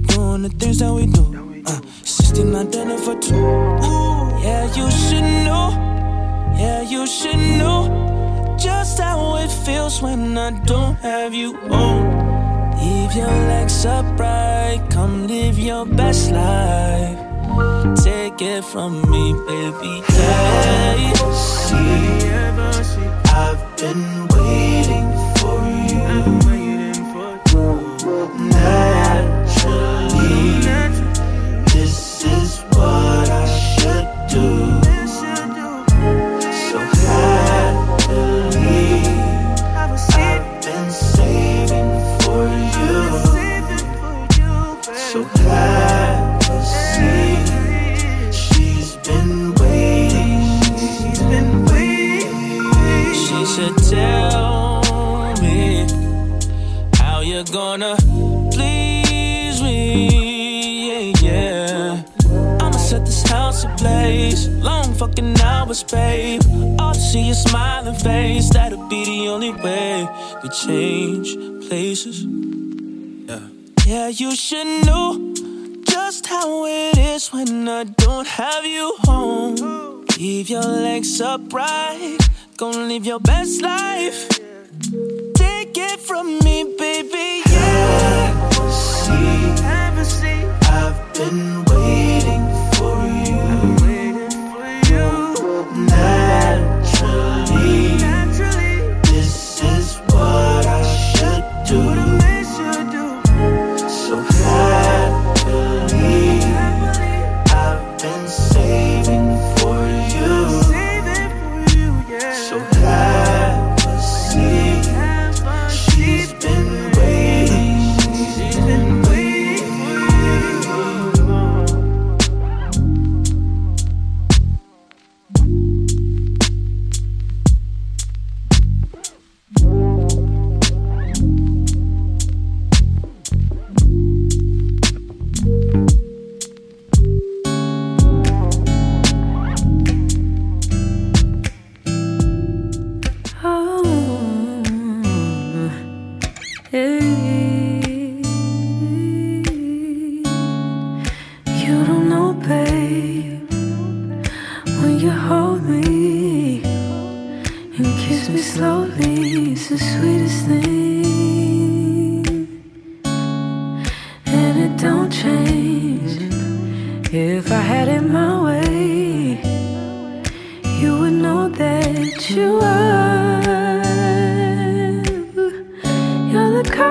doing 0.07 0.43
the 0.43 0.49
things 0.59 0.79
that 0.79 0.93
we 0.93 1.05
do. 1.07 1.46
Uh, 1.67 1.81
69 2.03 2.71
dinner 2.71 2.97
for 2.97 3.19
two. 3.19 3.35
Yeah, 4.41 4.73
you 4.73 4.89
should 4.89 5.27
know. 5.43 5.67
Yeah, 6.57 6.81
you 6.81 7.05
should 7.05 7.35
know. 7.59 8.55
Just 8.57 8.99
how 8.99 9.35
it 9.35 9.51
feels 9.51 10.01
when 10.01 10.37
I 10.37 10.51
don't 10.63 10.95
have 10.95 11.33
you 11.33 11.57
on. 11.69 12.77
Leave 12.79 13.13
your 13.15 13.35
legs 13.51 13.85
upright. 13.85 14.89
Come 14.89 15.27
live 15.27 15.59
your 15.59 15.85
best 15.85 16.31
life. 16.31 17.19
Take 18.01 18.41
it 18.41 18.63
from 18.63 19.01
me, 19.11 19.33
baby. 19.47 20.03
Hey, 20.07 21.11
see, 21.33 22.31
I've 23.43 23.61
been 23.75 24.27
waiting 24.35 25.09
for 25.37 25.59
you. 25.89 25.99
I've 26.13 26.25
been 26.25 26.39
waiting 26.47 27.05
for 27.11 28.37
Night 28.37 28.96
fucking 64.97 65.39
hours, 65.41 65.83
babe. 65.83 66.41
All 66.79 66.93
to 66.93 66.99
see 66.99 67.27
your 67.27 67.35
smiling 67.35 67.95
face, 67.95 68.49
that'll 68.49 68.87
be 68.89 69.05
the 69.05 69.27
only 69.29 69.51
way 69.51 70.07
we 70.41 70.49
change 70.49 71.35
places. 71.67 72.25
Yeah, 73.29 73.47
yeah 73.85 74.07
you 74.07 74.35
should 74.35 74.85
know 74.85 75.33
just 75.85 76.25
how 76.25 76.65
it 76.65 76.97
is 76.97 77.31
when 77.31 77.67
I 77.67 77.83
don't 77.83 78.27
have 78.27 78.65
you 78.65 78.95
home. 78.99 80.05
Leave 80.17 80.49
your 80.49 80.63
legs 80.63 81.21
upright, 81.21 82.17
gonna 82.57 82.87
live 82.87 83.05
your 83.05 83.19
best 83.19 83.61
life. 83.61 84.27
Take 85.35 85.77
it 85.77 85.99
from 85.99 86.39
me, 86.39 86.75
baby. 86.77 87.43
Yeah, 87.45 88.49
see, 88.69 90.03
see. 90.05 90.45
I've 90.63 91.13
been 91.13 91.66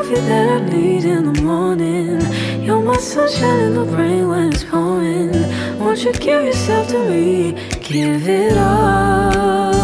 coffee 0.07 0.21
that 0.23 0.49
I 0.49 0.59
need 0.69 1.05
in 1.05 1.33
the 1.33 1.43
morning. 1.43 2.21
You're 2.63 2.83
my 2.83 2.97
sunshine 2.97 3.61
in 3.61 3.75
the 3.75 3.85
rain 3.85 4.29
when 4.29 4.53
it's 4.53 4.65
pouring. 4.65 5.33
Won't 5.79 6.05
you 6.05 6.13
give 6.13 6.45
yourself 6.45 6.89
to 6.89 6.99
me? 7.09 7.53
Give 7.81 8.29
it 8.29 8.57
all. 8.57 9.75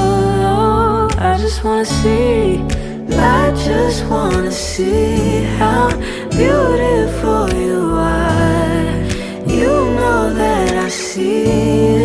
I 1.19 1.37
just 1.39 1.65
wanna 1.65 1.85
see. 1.85 2.61
I 3.11 3.53
just 3.67 4.05
wanna 4.07 4.53
see 4.53 5.43
how 5.59 5.91
beautiful 6.31 7.53
you 7.55 7.81
are. 7.95 9.03
You 9.47 9.73
know 9.99 10.33
that 10.35 10.77
I 10.77 10.89
see 10.89 12.02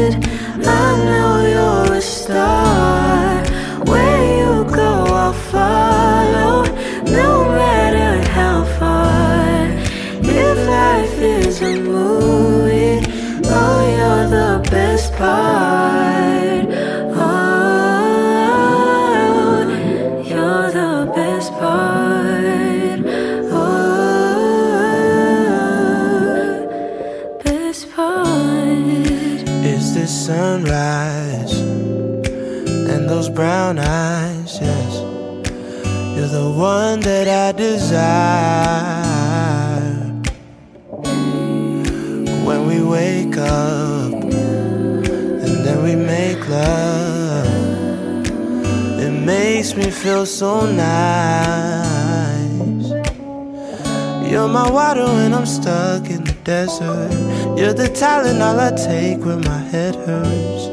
stuck 55.47 56.09
in 56.09 56.23
the 56.25 56.35
desert. 56.43 57.11
You're 57.57 57.73
the 57.73 57.87
talent 57.87 58.41
all 58.41 58.59
I 58.59 58.71
take 58.71 59.19
when 59.25 59.41
my 59.41 59.61
head 59.71 59.95
hurts. 59.95 60.63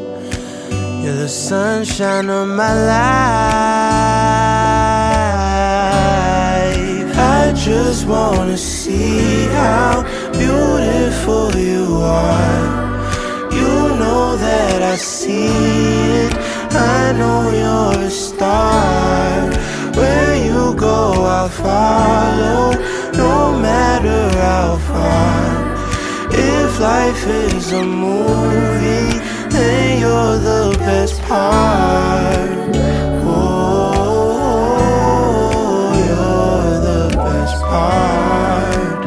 You're 1.02 1.20
the 1.24 1.28
sunshine 1.28 2.28
of 2.28 2.48
my 2.48 2.74
life. 2.74 3.14
I 7.16 7.52
just 7.54 8.06
wanna 8.06 8.56
see 8.56 9.46
how 9.58 10.02
beautiful 10.32 11.54
you 11.56 12.00
are. 12.02 12.84
You 13.52 13.74
know 14.00 14.36
that 14.36 14.82
I 14.82 14.96
see 14.96 15.46
it. 16.26 16.34
I 16.72 17.12
know 17.12 17.40
you're 17.62 18.06
a 18.06 18.10
star. 18.10 19.50
Where 19.94 20.34
you 20.34 20.74
go, 20.74 21.12
I'll 21.36 21.48
follow, 21.48 22.72
no 23.16 23.58
matter 23.58 24.28
how 24.38 24.76
far. 24.78 25.74
If 26.30 26.80
life 26.80 27.26
is 27.26 27.72
a 27.72 27.84
movie, 27.84 29.18
then 29.48 30.00
you're 30.00 30.38
the 30.38 30.76
best 30.78 31.22
part. 31.22 32.50
Oh, 33.26 34.34
you're 36.08 36.80
the 36.88 37.02
best 37.16 37.62
part. 37.62 39.04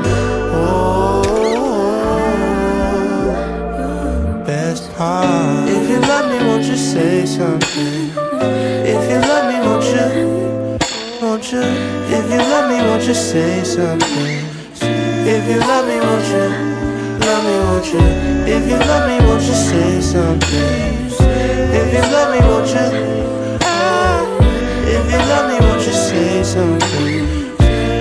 Oh, 0.54 1.24
best 4.46 4.84
part. 4.94 5.70
If 5.70 5.90
you 5.90 6.00
love 6.00 6.28
me, 6.32 6.38
won't 6.48 6.66
you 6.66 6.78
say 6.78 7.26
something? 7.26 8.12
If 8.94 9.10
you 9.12 9.20
love 9.20 9.46
me, 9.52 9.58
won't 9.66 9.86
you? 9.96 10.10
Won't 11.22 11.52
you? 11.52 11.87
If 12.38 12.44
you 12.44 12.50
love 12.52 12.70
me, 12.70 12.76
won't 12.88 13.04
you 13.08 13.16
say 13.16 13.64
something? 13.64 14.46
If 15.26 15.50
you 15.50 15.58
love 15.58 15.88
me, 15.88 15.98
won't 16.00 16.28
you? 16.30 16.46
Love 17.26 17.44
me, 17.44 17.56
won't 17.66 17.86
you? 17.92 18.00
If 18.46 18.70
you 18.70 18.78
love 18.78 19.10
me, 19.10 19.26
won't 19.26 19.42
you 19.42 19.54
say 19.56 20.00
something? 20.02 21.10
If 21.74 21.92
you 21.96 22.02
love 22.14 22.30
me, 22.30 22.40
won't 22.48 22.70
you? 22.70 23.58
Ah, 23.64 24.22
If 24.86 25.12
you 25.12 25.18
love 25.18 25.50
me, 25.50 25.66
won't 25.66 25.82
you 25.82 25.94
say 25.94 26.44
something? 26.44 27.26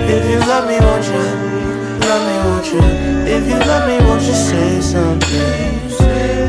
If 0.05 0.29
you 0.29 0.37
love 0.45 0.67
me, 0.69 0.77
won't 0.85 1.05
you? 1.09 1.25
Love 2.05 2.23
me, 2.29 2.35
won't 2.45 2.67
you? 2.71 2.81
If 3.25 3.43
you 3.49 3.57
love 3.57 3.87
me, 3.89 4.05
won't 4.05 4.21
you 4.21 4.33
say 4.33 4.81
something? 4.81 5.81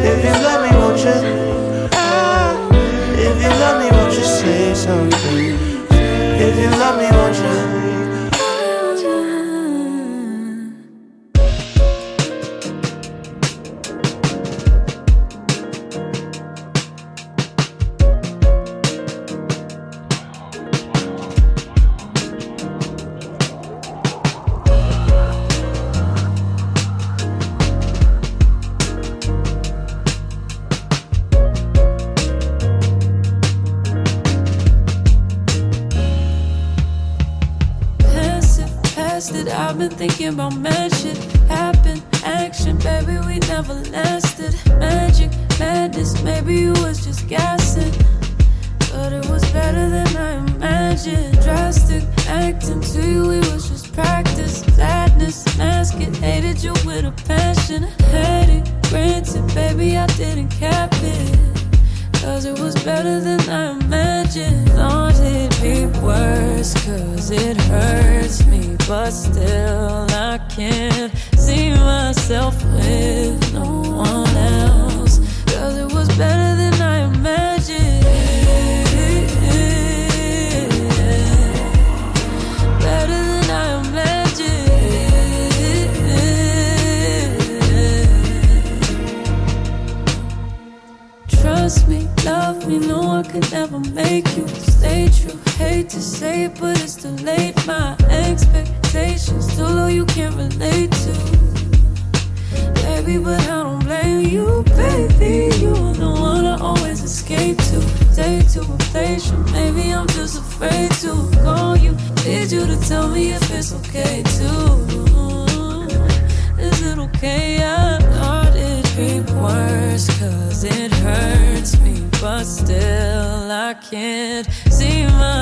If 0.05 0.19
you 0.27 0.35
love 0.45 0.61
me, 0.61 0.77
won't 0.77 1.01
you? 1.01 1.89
Ah, 1.93 2.53
If 3.17 3.43
you 3.43 3.49
love 3.49 3.81
me, 3.81 3.89
won't 3.97 4.13
you 4.13 4.25
say 4.25 4.75
something? 4.75 5.78
If 6.41 6.57
you 6.57 6.71
love 6.71 6.97
me, 7.01 7.11
won't 7.11 7.37
you? 7.37 7.88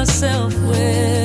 myself 0.06 0.54
with. 0.68 1.15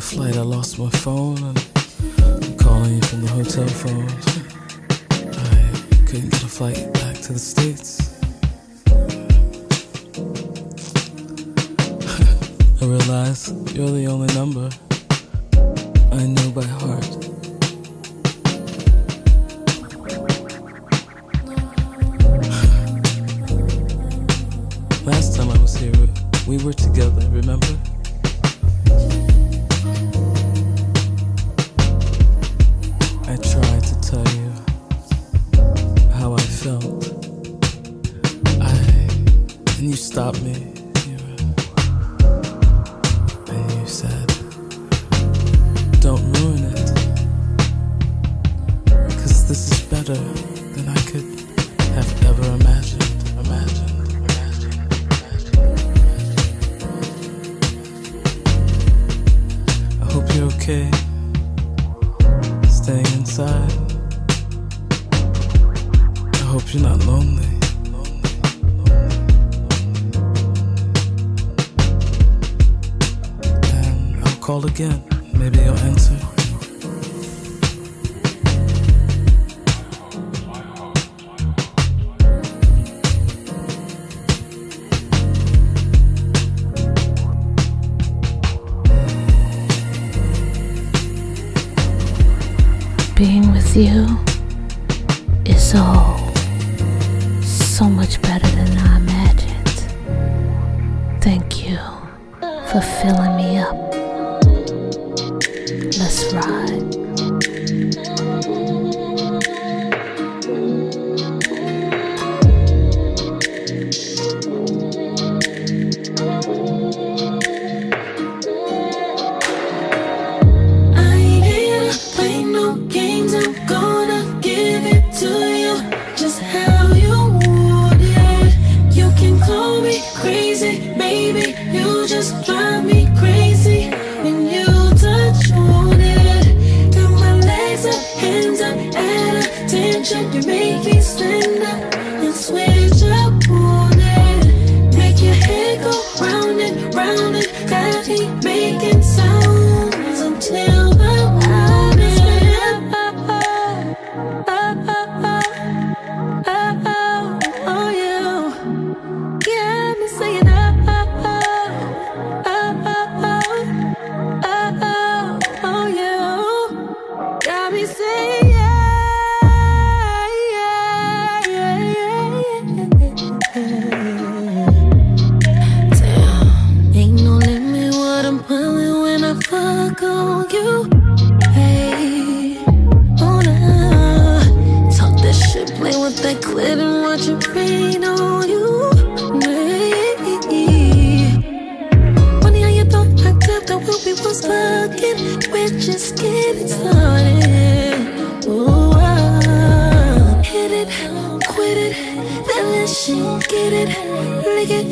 the 0.00 0.06
flight, 0.06 0.36
I 0.36 0.42
lost 0.42 0.78
my 0.78 0.88
phone. 0.88 1.36
I'm 1.44 1.54
calling 2.56 2.94
you 2.94 3.02
from 3.02 3.20
the 3.22 3.28
hotel 3.28 3.66
phone. 3.68 4.08
I 5.36 5.72
couldn't 6.06 6.30
get 6.30 6.42
a 6.42 6.48
flight 6.48 6.90
back 6.94 7.16
to 7.16 7.34
the 7.34 7.38
States. 7.38 8.18
I 12.80 12.86
realized 12.86 13.76
you're 13.76 13.90
the 13.90 14.06
only 14.06 14.32
number. 14.34 14.70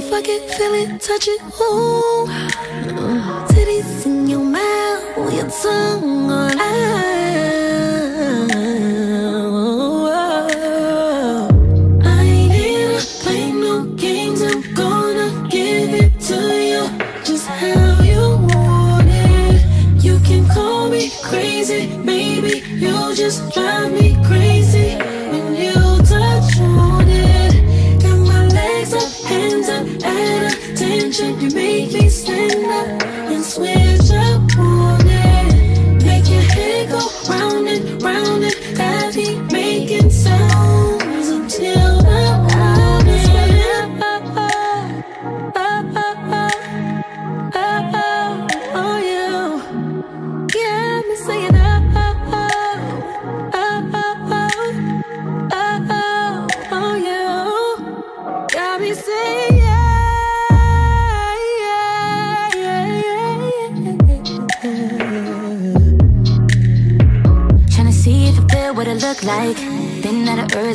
fuck 0.09 0.25
it, 0.27 0.51
feel 0.55 0.73
it, 0.73 1.01
touch 1.01 1.29
it, 1.29 1.41
ooh. 1.61 2.27
Titties 3.53 4.07
in 4.07 4.27
your 4.27 4.41
mouth, 4.41 5.35
your 5.35 5.51
tongue 5.51 6.31
on 6.31 6.59
ice. 6.59 7.18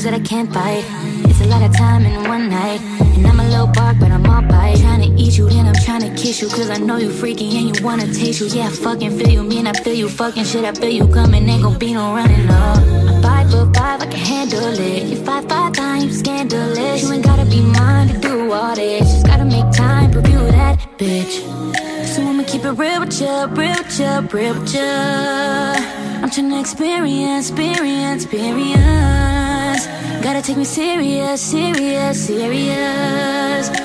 battles 0.03 0.11
that 0.11 0.13
I 0.13 0.19
can't 0.19 0.51
fight. 0.53 0.83
It's 1.29 1.41
a 1.41 1.47
lot 1.47 1.61
of 1.63 1.75
time 1.75 2.05
in 2.05 2.27
one 2.29 2.49
night 2.49 2.81
And 3.15 3.25
I'm 3.25 3.39
a 3.39 3.47
little 3.47 3.67
bark, 3.67 3.97
but 3.99 4.11
I'm 4.11 4.25
all 4.29 4.41
bite. 4.41 4.77
Trying 4.77 5.01
to 5.01 5.21
eat 5.21 5.37
you, 5.37 5.49
then 5.49 5.67
I'm 5.67 5.73
trying 5.73 6.01
to 6.01 6.09
kiss 6.21 6.41
you 6.41 6.47
Cause 6.49 6.69
I 6.69 6.77
know 6.77 6.97
you 6.97 7.09
freaky 7.09 7.57
and 7.57 7.75
you 7.75 7.83
wanna 7.83 8.05
taste 8.13 8.39
you. 8.41 8.47
Yeah, 8.47 8.67
I 8.67 8.71
fucking 8.71 9.17
feel 9.17 9.29
you, 9.29 9.43
mean 9.43 9.67
I 9.67 9.73
feel 9.73 9.95
you 9.95 10.09
Fucking 10.09 10.45
shit, 10.45 10.65
I 10.65 10.73
feel 10.73 10.89
you 10.89 11.07
coming 11.07 11.47
Ain't 11.49 11.63
gon' 11.63 11.79
be 11.79 11.93
no 11.93 12.13
running, 12.13 12.45
no 12.45 13.21
Five 13.21 13.49
for 13.49 13.71
five, 13.73 14.01
I 14.01 14.05
can 14.05 14.19
handle 14.19 14.79
it. 14.79 15.03
You 15.03 15.17
five, 15.23 15.47
five 15.47 15.71
times, 15.71 16.19
scandalous. 16.19 17.03
You 17.03 17.13
ain't 17.13 17.23
gotta 17.23 17.45
be 17.45 17.61
mine 17.61 18.09
to 18.09 18.19
do 18.19 18.51
all 18.51 18.75
this. 18.75 19.07
Just 19.09 19.25
gotta 19.25 19.45
make 19.45 19.71
time, 19.71 20.11
review 20.11 20.39
that 20.51 20.77
bitch. 20.97 21.33
So 22.05 22.21
I'ma 22.21 22.43
keep 22.43 22.65
it 22.65 22.71
real 22.71 22.99
with 22.99 23.21
ya, 23.21 23.47
real 23.51 23.77
with 23.77 23.99
ya, 23.99 24.27
real 24.33 24.59
with 24.59 24.75
ya. 24.75 25.73
I'm 26.21 26.29
trying 26.29 26.49
to 26.49 26.59
experience, 26.59 27.49
experience, 27.49 28.25
experience. 28.25 29.42
Gotta 30.23 30.41
take 30.41 30.55
me 30.55 30.63
serious, 30.63 31.41
serious, 31.41 32.27
serious. 32.27 33.82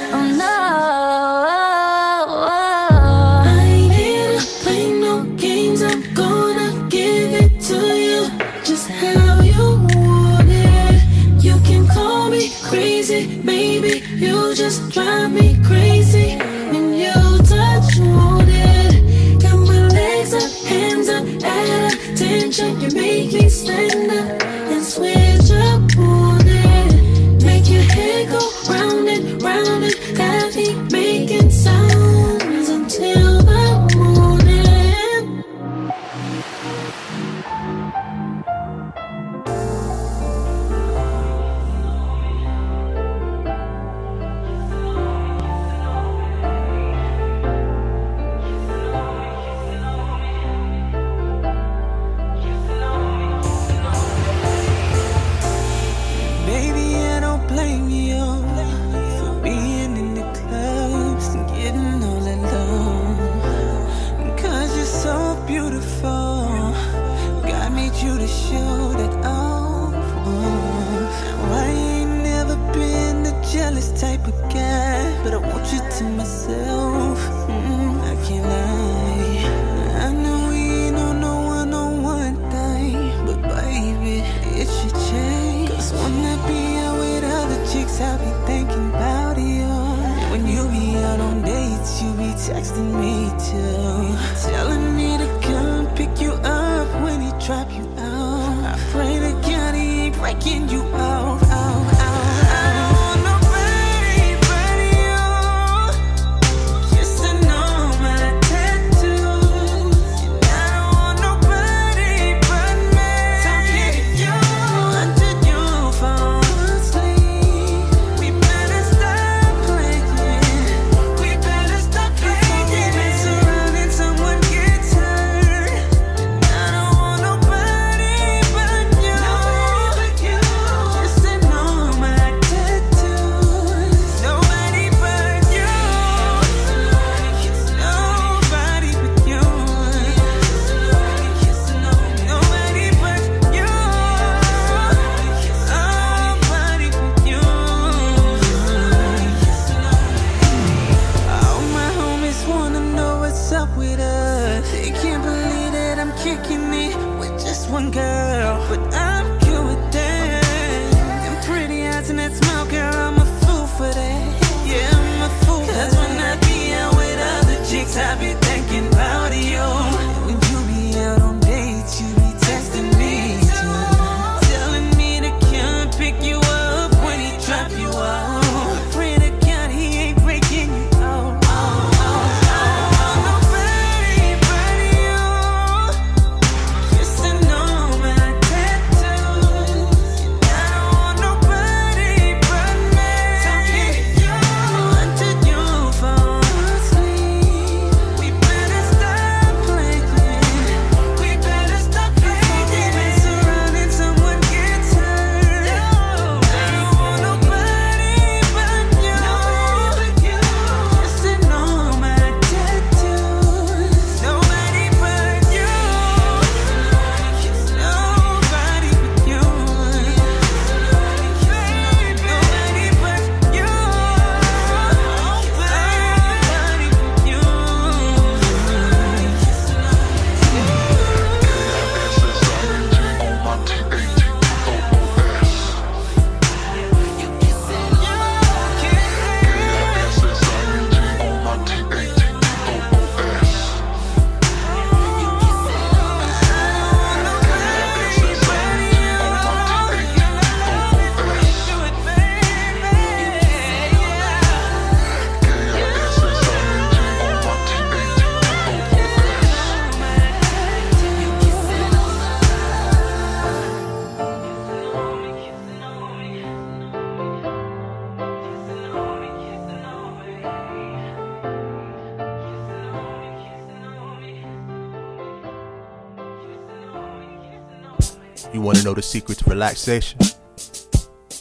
the 278.98 279.02
secret 279.02 279.38
to 279.38 279.48
relaxation. 279.48 280.18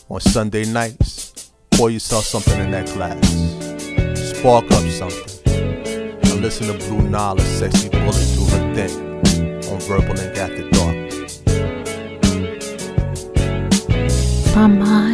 On 0.09 0.19
Sunday 0.19 0.63
nights, 0.65 1.51
pour 1.71 1.89
yourself 1.89 2.23
something 2.23 2.59
in 2.59 2.69
that 2.69 2.85
glass. 2.93 3.17
Spark 4.29 4.65
up 4.65 4.84
something. 4.91 5.27
And 6.29 6.41
listen 6.43 6.67
to 6.67 6.73
Blue 6.88 7.01
Nile 7.09 7.39
Sexy 7.39 7.89
Bully 7.89 8.25
do 8.35 8.45
her 8.53 8.75
thing 8.75 8.93
on 9.71 9.79
Verbal 9.89 10.19
Ink 10.19 10.38
After 10.38 10.69
Dark. 10.69 10.97
Mama. 14.55 15.06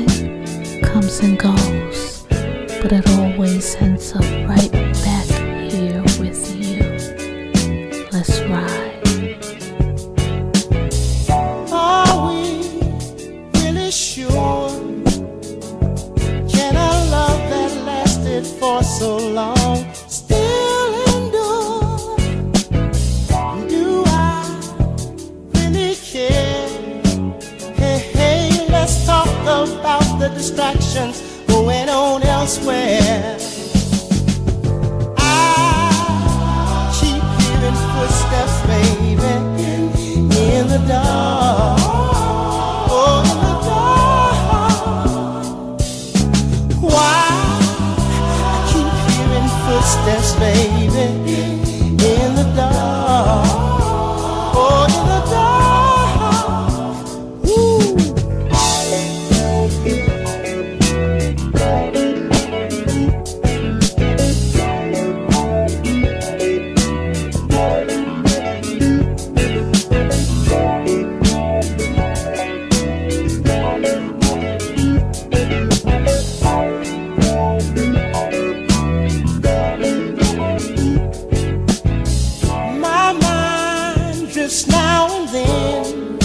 just 84.44 84.68
now 84.68 85.08
and 85.16 85.30
then. 85.30 86.18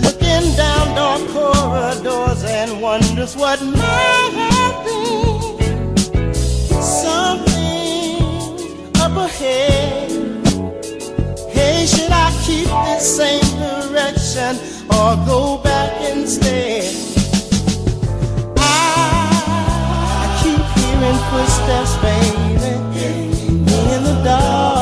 Looking 0.00 0.46
down 0.54 0.94
dark 0.94 1.22
corridors 1.30 2.44
and 2.44 2.80
wonders 2.80 3.34
what 3.36 3.60
might 3.60 4.32
have 4.44 4.84
been. 4.86 6.34
Something 6.80 8.22
up 9.04 9.16
ahead. 9.26 10.10
Hey, 11.50 11.84
should 11.84 12.12
I 12.12 12.30
keep 12.46 12.68
this 12.86 13.16
same 13.16 13.50
direction 13.58 14.56
or 14.96 15.16
go 15.26 15.58
back 15.58 15.90
instead? 16.12 16.94
I 18.56 20.24
keep 20.40 20.62
hearing 20.78 21.20
footsteps, 21.30 21.94
baby, 22.06 22.70
in 23.94 24.00
the 24.04 24.22
dark. 24.24 24.77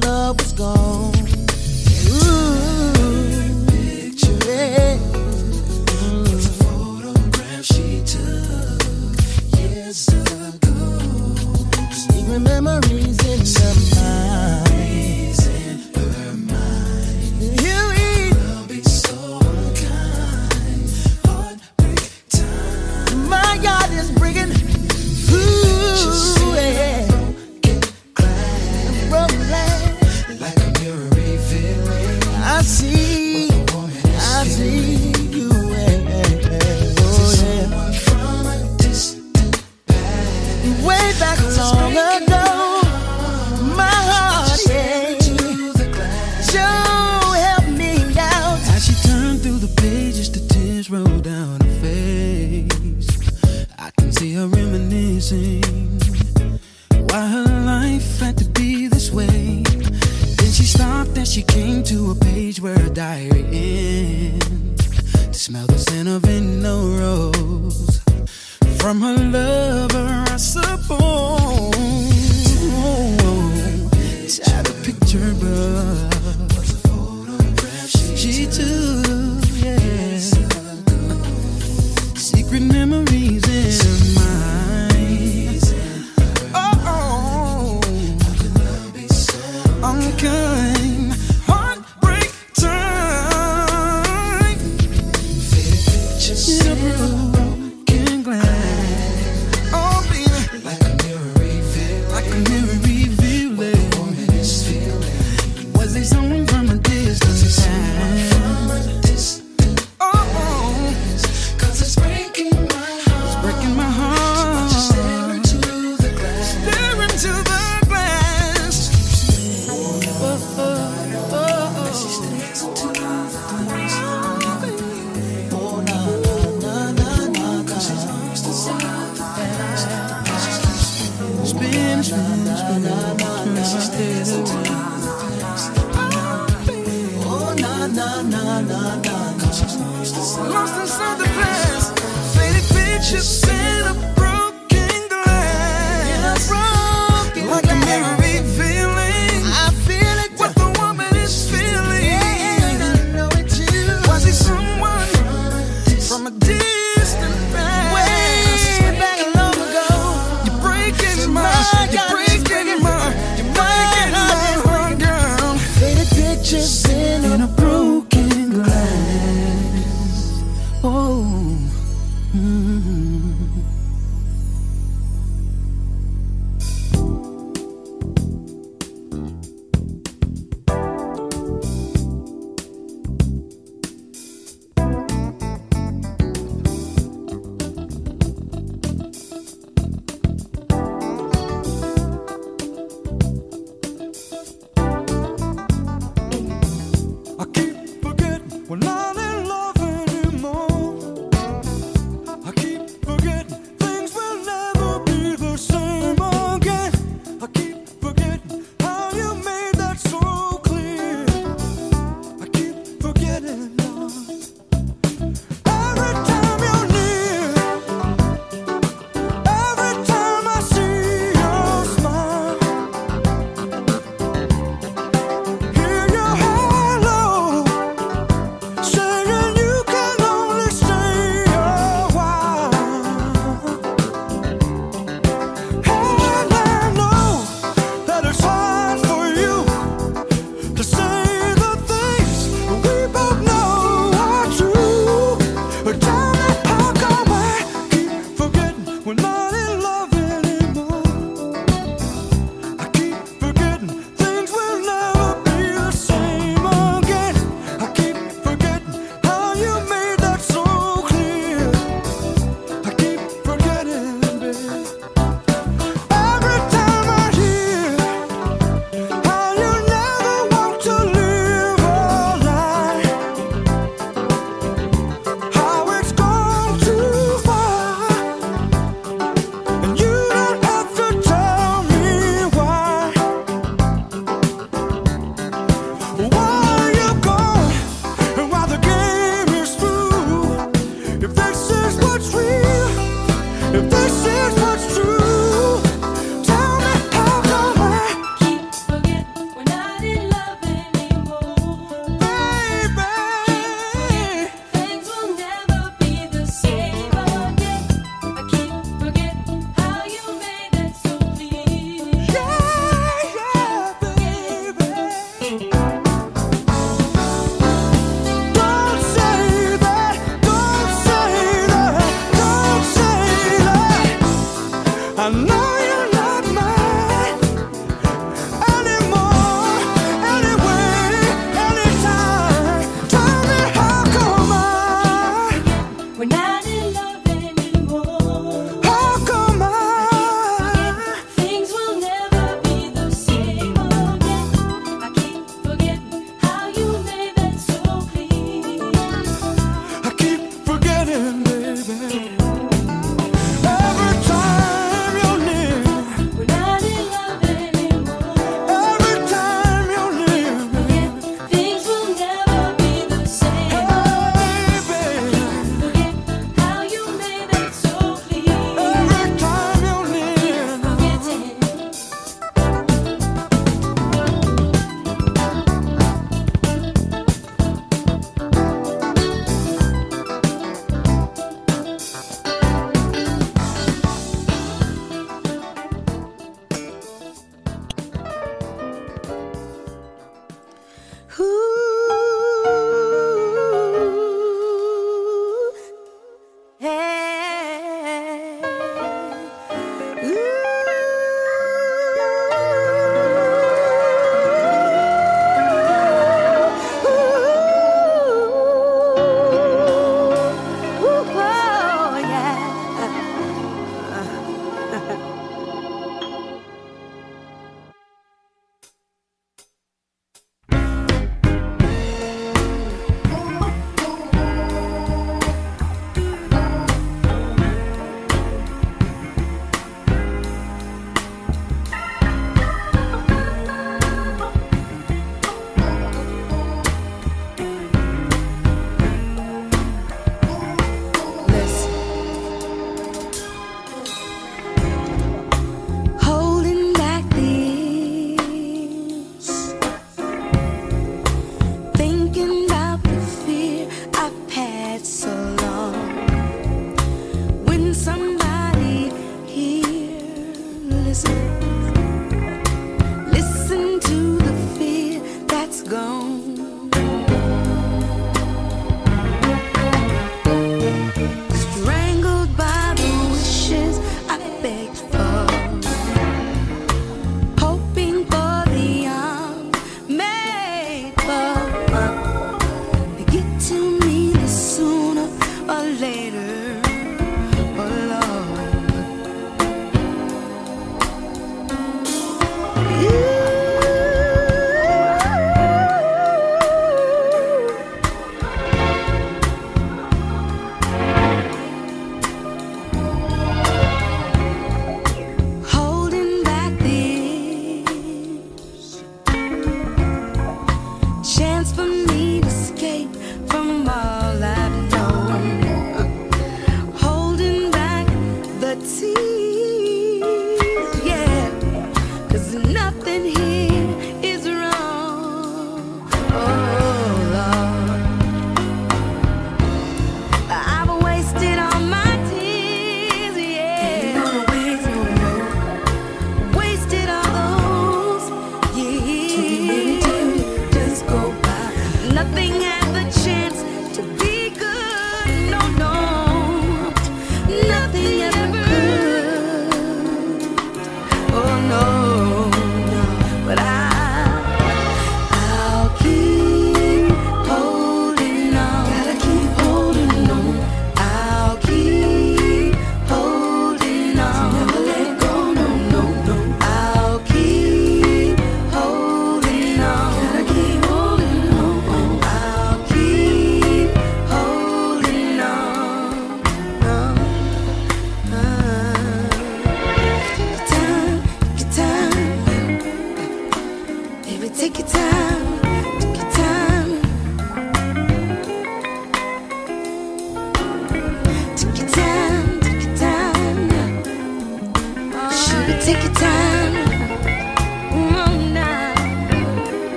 Love 0.00 0.36
was 0.38 0.52
gone. 0.52 1.15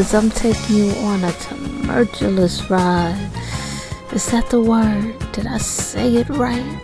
Lovers, 0.00 0.14
I'm 0.14 0.30
taking 0.30 0.76
you 0.76 0.90
on 1.04 1.24
a 1.24 1.32
tumultuous 1.32 2.70
ride. 2.70 3.30
Is 4.12 4.30
that 4.30 4.48
the 4.48 4.60
word? 4.60 5.14
Did 5.32 5.46
I 5.46 5.58
say 5.58 6.16
it 6.16 6.28
right? 6.30 6.80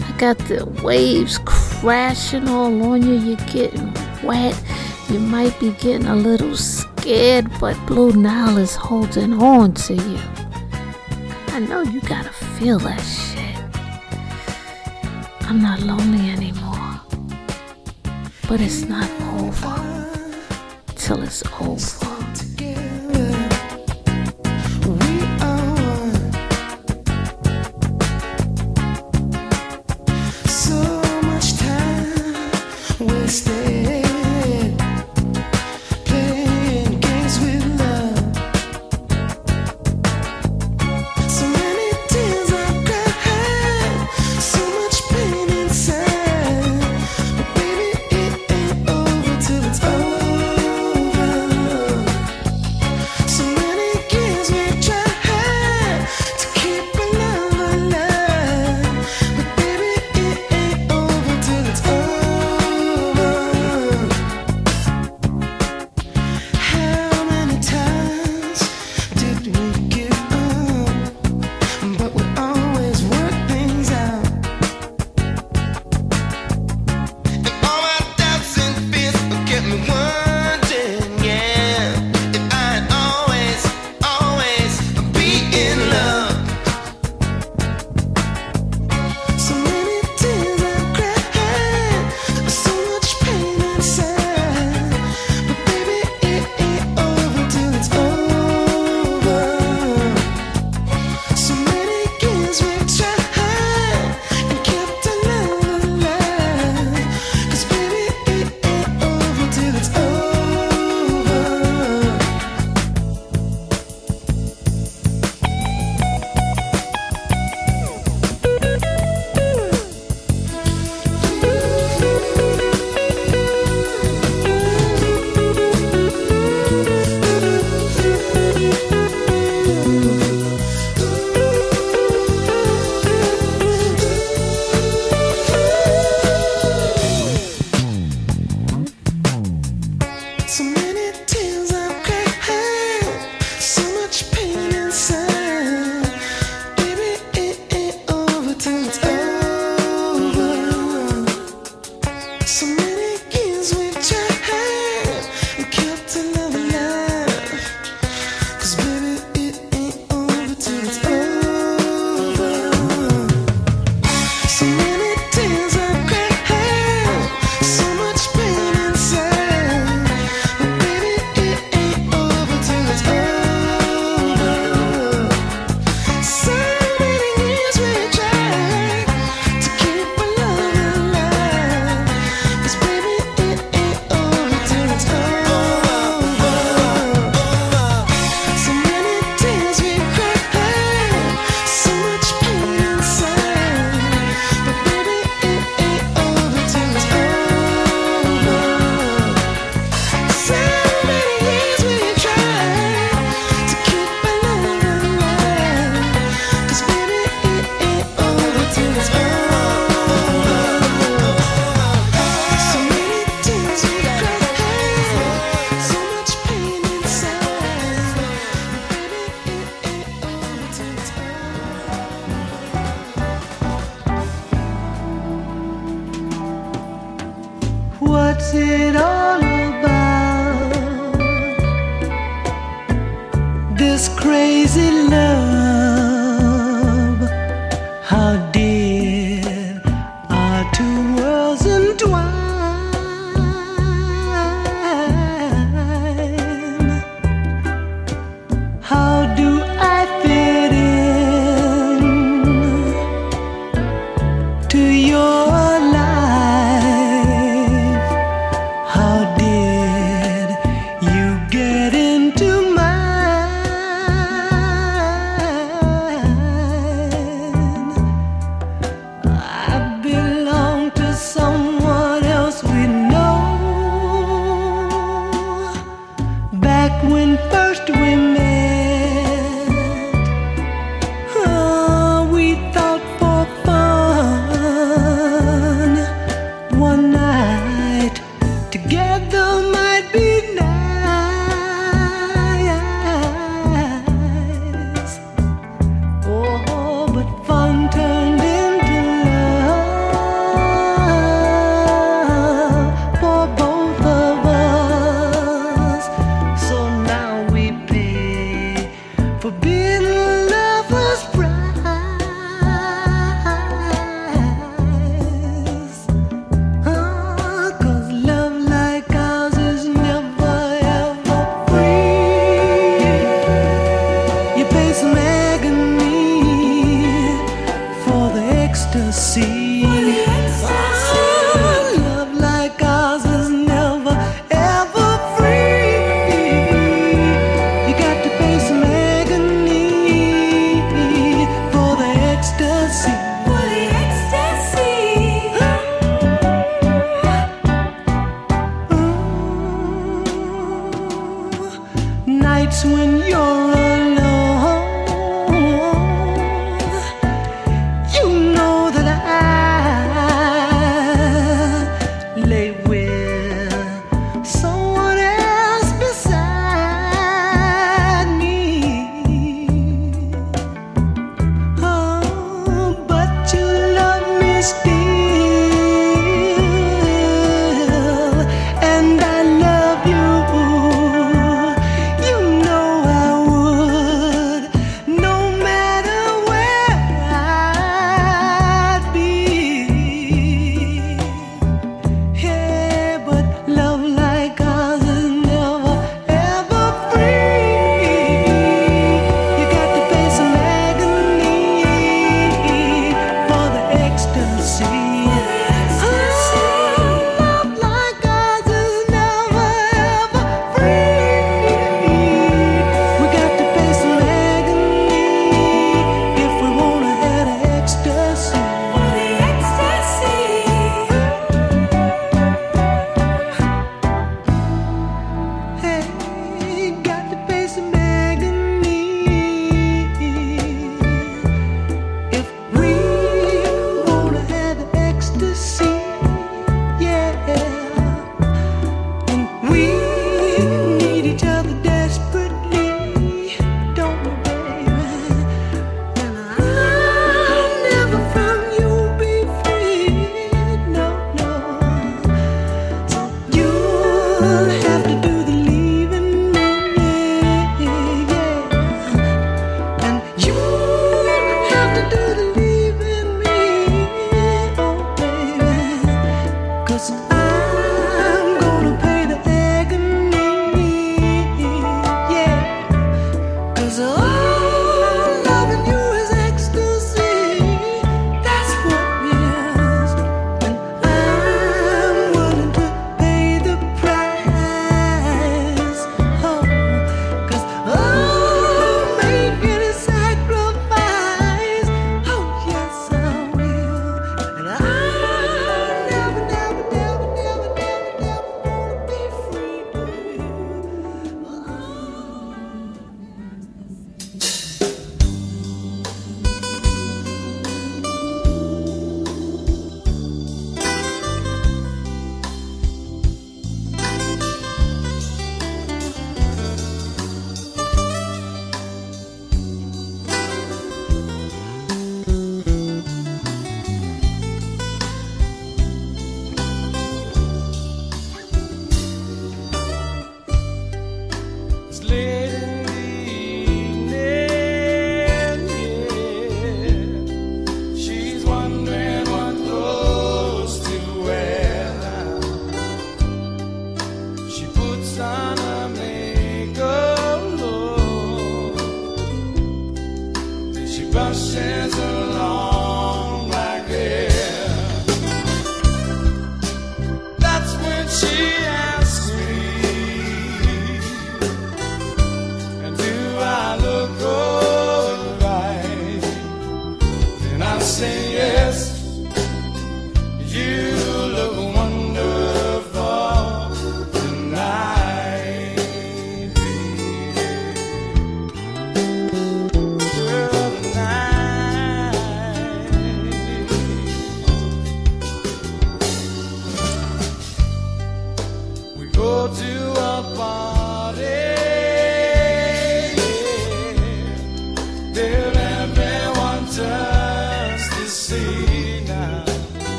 I 0.00 0.14
got 0.18 0.36
the 0.38 0.64
waves 0.82 1.38
crashing 1.44 2.48
all 2.48 2.82
on 2.82 3.02
you. 3.02 3.14
You're 3.14 3.46
getting 3.46 3.92
wet. 4.24 4.60
You 5.08 5.20
might 5.20 5.58
be 5.60 5.70
getting 5.72 6.06
a 6.06 6.16
little 6.16 6.56
scared, 6.56 7.48
but 7.60 7.76
Blue 7.86 8.12
Nile 8.12 8.58
is 8.58 8.74
holding 8.74 9.34
on 9.40 9.74
to 9.74 9.94
you. 9.94 10.18
I 11.48 11.60
know 11.60 11.82
you 11.82 12.00
gotta 12.00 12.32
feel 12.58 12.78
that 12.80 13.00
shit. 13.00 13.56
I'm 15.42 15.62
not 15.62 15.80
lonely 15.80 16.30
anymore, 16.30 17.00
but 18.48 18.60
it's 18.60 18.82
not 18.82 19.17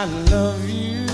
I 0.00 0.04
love 0.04 0.70
you. 0.70 1.07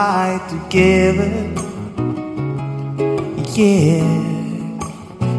Night 0.00 0.42
together. 0.48 1.30
Yeah, 3.52 4.00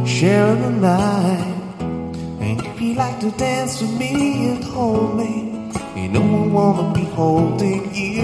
sharing 0.06 0.62
the 0.66 0.74
night. 0.92 1.82
And 2.46 2.58
if 2.70 2.76
you 2.80 2.94
like 2.94 3.18
to 3.22 3.32
dance 3.46 3.82
with 3.82 3.94
me 3.98 4.14
and 4.52 4.64
hold 4.64 5.18
me, 5.18 5.34
you 5.96 6.08
know 6.14 6.26
I 6.42 6.46
wanna 6.58 6.94
be 6.94 7.06
holding 7.20 7.84
you. 8.02 8.22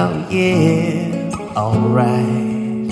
Oh 0.00 0.14
yeah, 0.28 1.30
alright. 1.62 2.90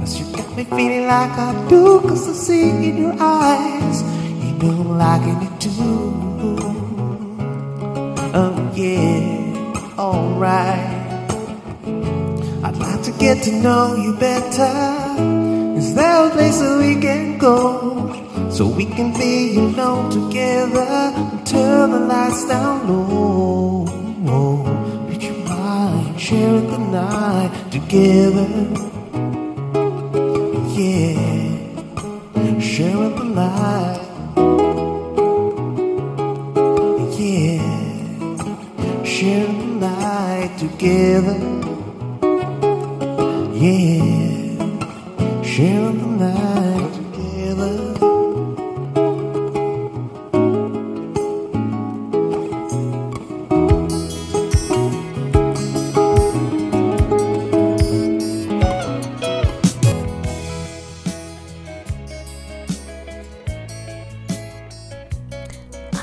Cause 0.00 0.12
you 0.18 0.26
got 0.36 0.48
me 0.56 0.64
feeling 0.76 1.06
like 1.14 1.34
I 1.48 1.50
do, 1.68 2.00
cause 2.08 2.24
I 2.32 2.34
see 2.46 2.70
in 2.88 2.96
your 3.04 3.16
eyes, 3.20 3.98
you 4.42 4.52
know 4.60 4.74
I'm 4.82 4.98
liking 5.04 5.40
it 5.48 5.54
too. 5.64 6.10
Oh 8.40 8.56
yeah, 8.74 9.39
alright. 10.00 10.80
I'd 12.64 12.76
like 12.76 13.02
to 13.02 13.12
get 13.18 13.42
to 13.44 13.52
know 13.52 13.94
you 13.96 14.16
better. 14.16 14.72
Is 15.76 15.94
there 15.94 16.26
a 16.26 16.30
place 16.30 16.58
that 16.58 16.78
we 16.78 17.00
can 17.00 17.36
go? 17.36 17.60
So 18.50 18.66
we 18.66 18.86
can 18.86 19.12
be 19.12 19.56
alone 19.58 20.10
together 20.10 21.12
until 21.16 21.88
the 21.88 22.00
lights 22.00 22.48
down 22.48 22.88
low. 22.88 23.84
Would 25.06 25.22
you 25.22 25.34
mind 25.44 26.18
sharing 26.18 26.66
the 26.70 26.78
night 26.78 27.52
together? 27.70 28.48
Yeah, 30.80 32.58
sharing 32.58 33.14
the 33.16 33.24
light. 33.40 33.99
Together. 40.80 41.36
Yeah, 43.52 45.42
sharing 45.42 45.98
the 46.00 46.06
night 46.16 46.92
together. 46.94 47.76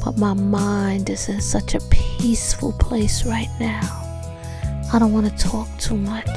But 0.05 0.19
my 0.19 0.35
mind 0.35 1.09
is 1.09 1.31
in 1.31 1.41
such 1.41 1.75
a 1.75 1.81
peaceful 2.23 2.73
place 2.75 3.27
right 3.27 3.51
now. 3.59 3.81
I 4.93 5.01
don't 5.01 5.13
want 5.13 5.29
to 5.29 5.37
talk 5.37 5.67
too 5.77 5.97
much. 5.97 6.29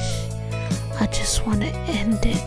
I 1.00 1.08
just 1.12 1.46
want 1.46 1.62
to 1.62 1.68
end 1.88 2.26
it 2.26 2.44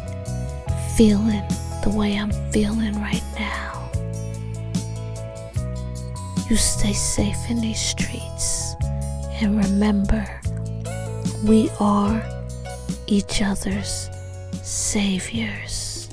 feeling 0.97 1.45
the 1.85 1.93
way 1.97 2.19
I'm 2.19 2.33
feeling 2.51 2.95
right 2.95 3.23
now. 3.39 3.91
You 6.51 6.57
stay 6.57 6.93
safe 6.93 7.39
in 7.49 7.61
these 7.61 7.81
streets. 7.81 8.75
And 9.41 9.57
remember, 9.57 10.27
we 11.45 11.71
are 11.79 12.21
each 13.07 13.41
other's 13.41 14.11
saviors. 14.65 16.09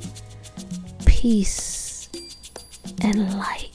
Peace 1.07 2.07
and 3.01 3.33
light. 3.33 3.74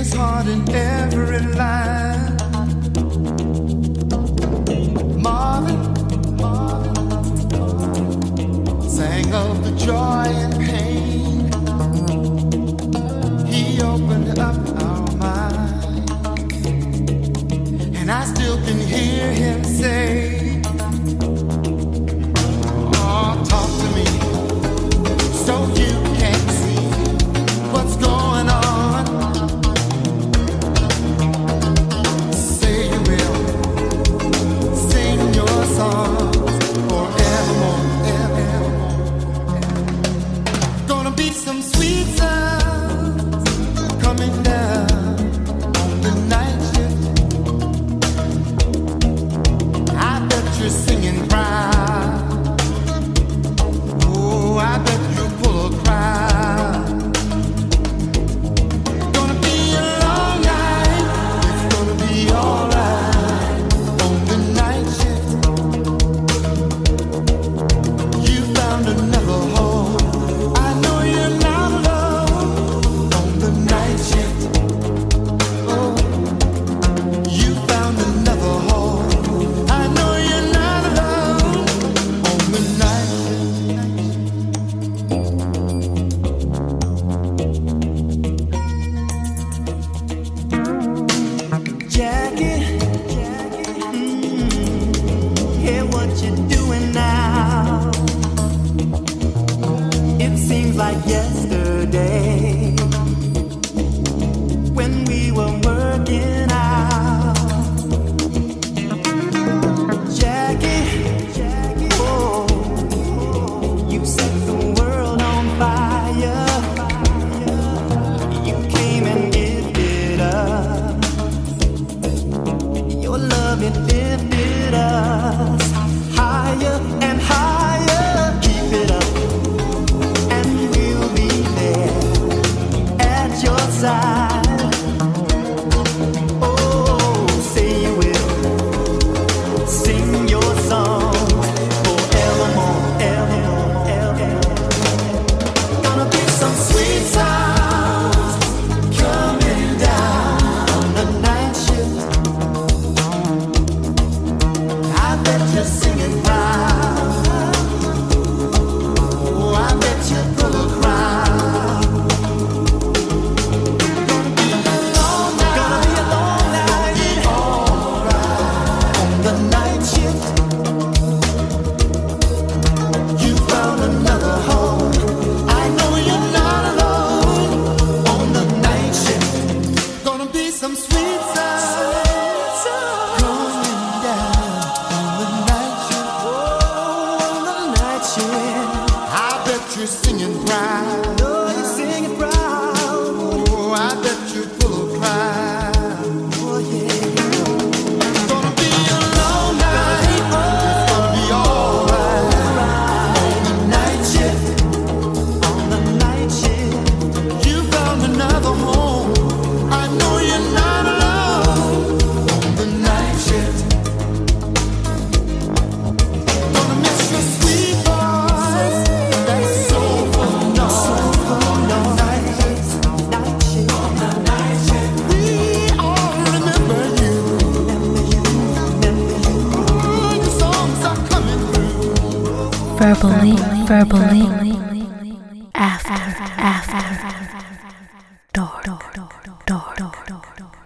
His 0.00 0.14
heart 0.14 0.46
in 0.46 0.66
every 0.70 1.40
line. 1.60 2.34
Marvin, 5.20 5.80
Marvin 6.36 6.94
sang 8.88 9.30
of 9.34 9.62
the 9.62 9.72
joy 9.76 10.24
and 10.44 10.54
pain. 10.68 11.52
He 13.52 13.82
opened 13.82 14.38
up 14.38 14.56
our 14.86 15.10
minds. 15.16 15.84
And 17.98 18.10
I 18.10 18.24
still 18.24 18.56
can 18.64 18.78
hear 18.78 19.09